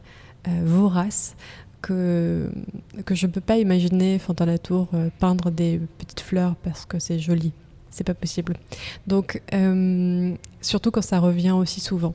euh, 0.47 0.61
vorace 0.63 1.35
que, 1.81 2.49
je 3.11 3.27
ne 3.27 3.31
peux 3.31 3.41
pas 3.41 3.57
imaginer 3.57 4.19
Fontaine-Latour 4.19 4.89
peindre 5.19 5.51
des 5.51 5.79
petites 5.97 6.21
fleurs 6.21 6.55
parce 6.63 6.85
que 6.85 6.99
c'est 6.99 7.19
joli. 7.19 7.51
C'est 7.89 8.03
pas 8.03 8.13
possible. 8.13 8.55
Donc, 9.07 9.41
surtout 10.61 10.91
quand 10.91 11.01
ça 11.01 11.19
revient 11.19 11.51
aussi 11.51 11.79
souvent. 11.79 12.13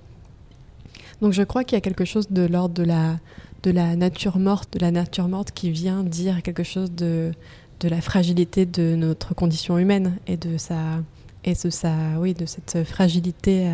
Donc, 1.20 1.32
je 1.32 1.42
crois 1.42 1.64
qu'il 1.64 1.76
y 1.76 1.78
a 1.78 1.80
quelque 1.80 2.04
chose 2.04 2.30
de 2.30 2.42
l'ordre 2.42 2.74
de 2.74 2.82
la, 2.82 3.18
de 3.62 3.70
la 3.70 3.96
nature 3.96 4.38
morte, 4.38 4.72
de 4.74 4.80
la 4.80 4.90
nature 4.90 5.28
morte 5.28 5.52
qui 5.52 5.70
vient 5.70 6.02
dire 6.02 6.42
quelque 6.42 6.64
chose 6.64 6.90
de, 6.90 7.32
de 7.80 7.88
la 7.88 8.00
fragilité 8.00 8.66
de 8.66 8.94
notre 8.96 9.34
condition 9.34 9.78
humaine 9.78 10.16
et 10.26 10.36
de 10.36 10.56
sa 10.56 11.02
et 11.44 11.54
de 11.54 11.70
sa 11.70 11.94
oui 12.18 12.34
de 12.34 12.46
cette 12.46 12.84
fragilité 12.84 13.66
euh, 13.66 13.72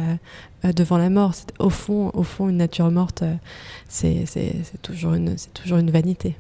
euh, 0.65 0.73
devant 0.73 0.99
la 0.99 1.11
mort. 1.11 1.35
Au 1.59 1.71
fond, 1.71 2.11
au 2.15 2.23
fond, 2.23 2.49
une 2.49 2.59
nature 2.59 2.91
morte, 2.91 3.23
euh, 3.23 3.35
c'est 3.89 4.83
toujours 4.83 5.15
une 5.15 5.37
c'est 5.37 5.53
toujours 5.53 5.79
une 5.79 5.91
vanité. 5.91 6.35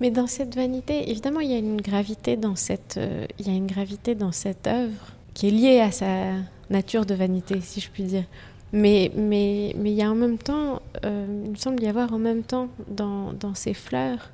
Mais 0.00 0.10
dans 0.10 0.26
cette 0.26 0.54
vanité, 0.56 1.10
évidemment, 1.10 1.40
il 1.40 1.50
y 1.50 1.54
a 1.54 1.58
une 1.58 1.80
gravité 1.80 2.36
dans 2.36 2.56
cette 2.56 2.98
il 3.38 3.46
y 3.46 3.50
a 3.50 3.54
une 3.54 3.66
gravité 3.66 4.14
dans 4.14 4.32
cette 4.32 4.66
œuvre 4.66 5.12
qui 5.34 5.48
est 5.48 5.50
liée 5.50 5.80
à 5.80 5.90
sa 5.90 6.32
nature 6.70 7.06
de 7.06 7.14
vanité, 7.14 7.60
si 7.60 7.80
je 7.80 7.90
puis 7.90 8.04
dire. 8.04 8.24
Mais, 8.72 9.12
mais, 9.14 9.72
mais 9.78 9.92
il 9.92 9.96
y 9.96 10.02
a 10.02 10.10
en 10.10 10.16
même 10.16 10.38
temps, 10.38 10.82
il 11.04 11.50
me 11.50 11.54
semble 11.54 11.80
y 11.80 11.86
avoir 11.86 12.12
en 12.12 12.18
même 12.18 12.42
temps 12.42 12.68
dans, 12.88 13.32
dans 13.32 13.54
ces 13.54 13.72
fleurs, 13.72 14.30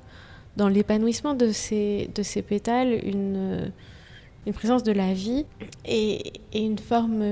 dans 0.57 0.67
l'épanouissement 0.67 1.35
de 1.35 1.51
ces, 1.51 2.09
de 2.15 2.23
ces 2.23 2.41
pétales, 2.41 2.99
une, 3.05 3.71
une 4.45 4.53
présence 4.53 4.83
de 4.83 4.91
la 4.91 5.13
vie 5.13 5.45
et, 5.85 6.33
une 6.53 6.79
forme 6.79 7.23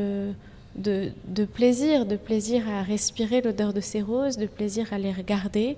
de, 0.76 1.12
de, 1.28 1.46
plaisir, 1.46 2.06
de 2.06 2.16
plaisir 2.16 2.68
à 2.70 2.84
respirer 2.84 3.42
l'odeur 3.42 3.74
de 3.74 3.82
ces 3.82 4.02
roses, 4.02 4.38
de 4.38 4.46
plaisir 4.46 4.92
à 4.94 4.98
les 4.98 5.12
regarder, 5.12 5.78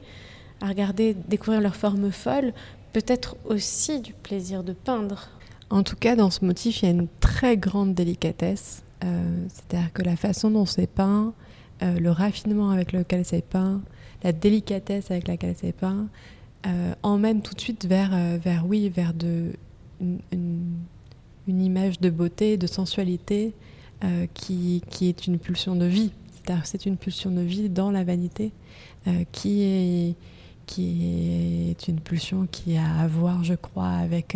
à 0.61 0.67
regarder 0.67 1.15
découvrir 1.27 1.61
leur 1.61 1.75
forme 1.75 2.11
folle, 2.11 2.53
peut-être 2.93 3.35
aussi 3.45 4.01
du 4.01 4.13
plaisir 4.13 4.63
de 4.63 4.73
peindre. 4.73 5.29
En 5.69 5.83
tout 5.83 5.95
cas, 5.95 6.15
dans 6.15 6.29
ce 6.29 6.43
motif, 6.43 6.81
il 6.81 6.85
y 6.85 6.87
a 6.89 6.91
une 6.91 7.07
très 7.21 7.55
grande 7.55 7.93
délicatesse 7.93 8.83
euh, 9.03 9.45
c'est-à-dire 9.47 9.91
que 9.93 10.03
la 10.03 10.15
façon 10.15 10.51
dont 10.51 10.65
c'est 10.65 10.87
peint, 10.87 11.33
euh, 11.81 11.99
le 11.99 12.11
raffinement 12.11 12.69
avec 12.69 12.91
lequel 12.91 13.25
c'est 13.25 13.43
peint, 13.43 13.81
la 14.23 14.31
délicatesse 14.31 15.09
avec 15.09 15.27
laquelle 15.27 15.55
c'est 15.57 15.71
peint, 15.71 16.07
euh, 16.67 16.93
emmène 17.01 17.41
tout 17.41 17.55
de 17.55 17.59
suite 17.61 17.85
vers, 17.85 18.11
vers 18.37 18.67
oui, 18.67 18.89
vers 18.89 19.13
de, 19.13 19.53
une, 19.99 20.77
image 21.47 21.99
de 21.99 22.10
beauté, 22.10 22.58
de 22.58 22.67
sensualité 22.67 23.54
qui, 24.34 24.82
qui, 24.89 25.10
est 25.10 25.27
une 25.27 25.38
pulsion 25.38 25.75
de 25.75 25.86
vie. 25.86 26.12
C'est 26.63 26.86
une 26.86 26.97
pulsion 26.97 27.30
de 27.30 27.41
vie 27.41 27.69
dans 27.69 27.91
la 27.91 28.04
vanité 28.04 28.51
qui 29.32 29.62
est 29.62 30.15
qui 30.65 31.69
est 31.69 31.88
une 31.88 31.99
pulsion 31.99 32.47
qui 32.49 32.77
a 32.77 32.95
à 32.95 33.08
voir, 33.08 33.43
je 33.43 33.54
crois, 33.54 33.89
avec 33.89 34.36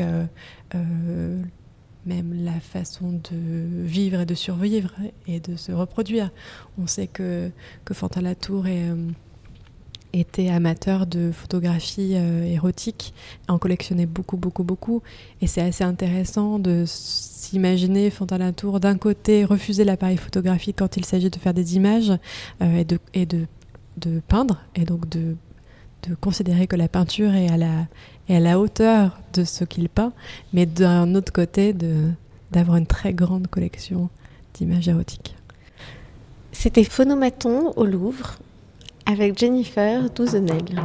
même 2.06 2.44
la 2.44 2.60
façon 2.60 3.20
de 3.32 3.84
vivre 3.84 4.22
et 4.22 4.26
de 4.26 4.36
survivre 4.36 4.92
et 5.28 5.40
de 5.40 5.56
se 5.56 5.72
reproduire. 5.72 6.32
On 6.78 6.88
sait 6.88 7.08
que, 7.08 7.52
que 7.84 7.94
Fantin 7.94 8.22
Latour 8.22 8.68
est, 8.68 8.90
euh, 8.90 9.10
était 10.20 10.50
amateur 10.50 11.06
de 11.06 11.32
photographie 11.32 12.14
euh, 12.16 12.44
érotique, 12.46 13.14
en 13.48 13.58
collectionnait 13.58 14.06
beaucoup, 14.06 14.38
beaucoup, 14.38 14.64
beaucoup. 14.64 15.02
Et 15.42 15.48
c'est 15.48 15.62
assez 15.62 15.84
intéressant 15.84 16.60
de 16.60 16.84
s'imaginer 16.86 18.10
Fantin 18.10 18.38
Latour 18.38 18.80
d'un 18.80 18.98
côté 18.98 19.46
refuser 19.46 19.84
l'appareil 19.84 20.18
photographique 20.18 20.78
quand 20.80 20.98
il 20.98 21.06
s'agit 21.06 21.30
de 21.30 21.38
faire 21.38 21.54
des 21.54 21.76
images 21.76 22.12
euh, 22.62 22.78
et, 22.78 22.86
de, 22.86 23.00
et 23.14 23.26
de, 23.26 23.46
de 23.98 24.22
peindre, 24.28 24.62
et 24.76 24.86
donc 24.86 25.08
de 25.10 25.36
de 26.10 26.16
considérer 26.16 26.68
que 26.68 26.76
la 26.76 26.88
peinture 26.88 27.34
est 27.34 27.50
à 27.50 27.58
la, 27.58 27.88
est 28.30 28.36
à 28.36 28.40
la 28.40 28.60
hauteur 28.60 29.20
de 29.34 29.44
ce 29.44 29.64
qu'il 29.64 29.90
peint, 29.90 30.14
mais 30.54 30.66
d'un 30.66 31.16
autre 31.16 31.34
côté, 31.34 31.74
d'avoir 32.52 32.78
une 32.78 32.86
très 32.86 33.14
grande 33.14 33.48
collection 33.48 34.10
d'images 34.54 34.88
érotiques. 34.88 35.36
C'était 36.52 36.84
Phonomaton 36.84 37.74
au 37.76 37.86
Louvre 37.86 38.38
avec 39.06 39.38
Jennifer 39.38 40.10
Douzenel. 40.10 40.82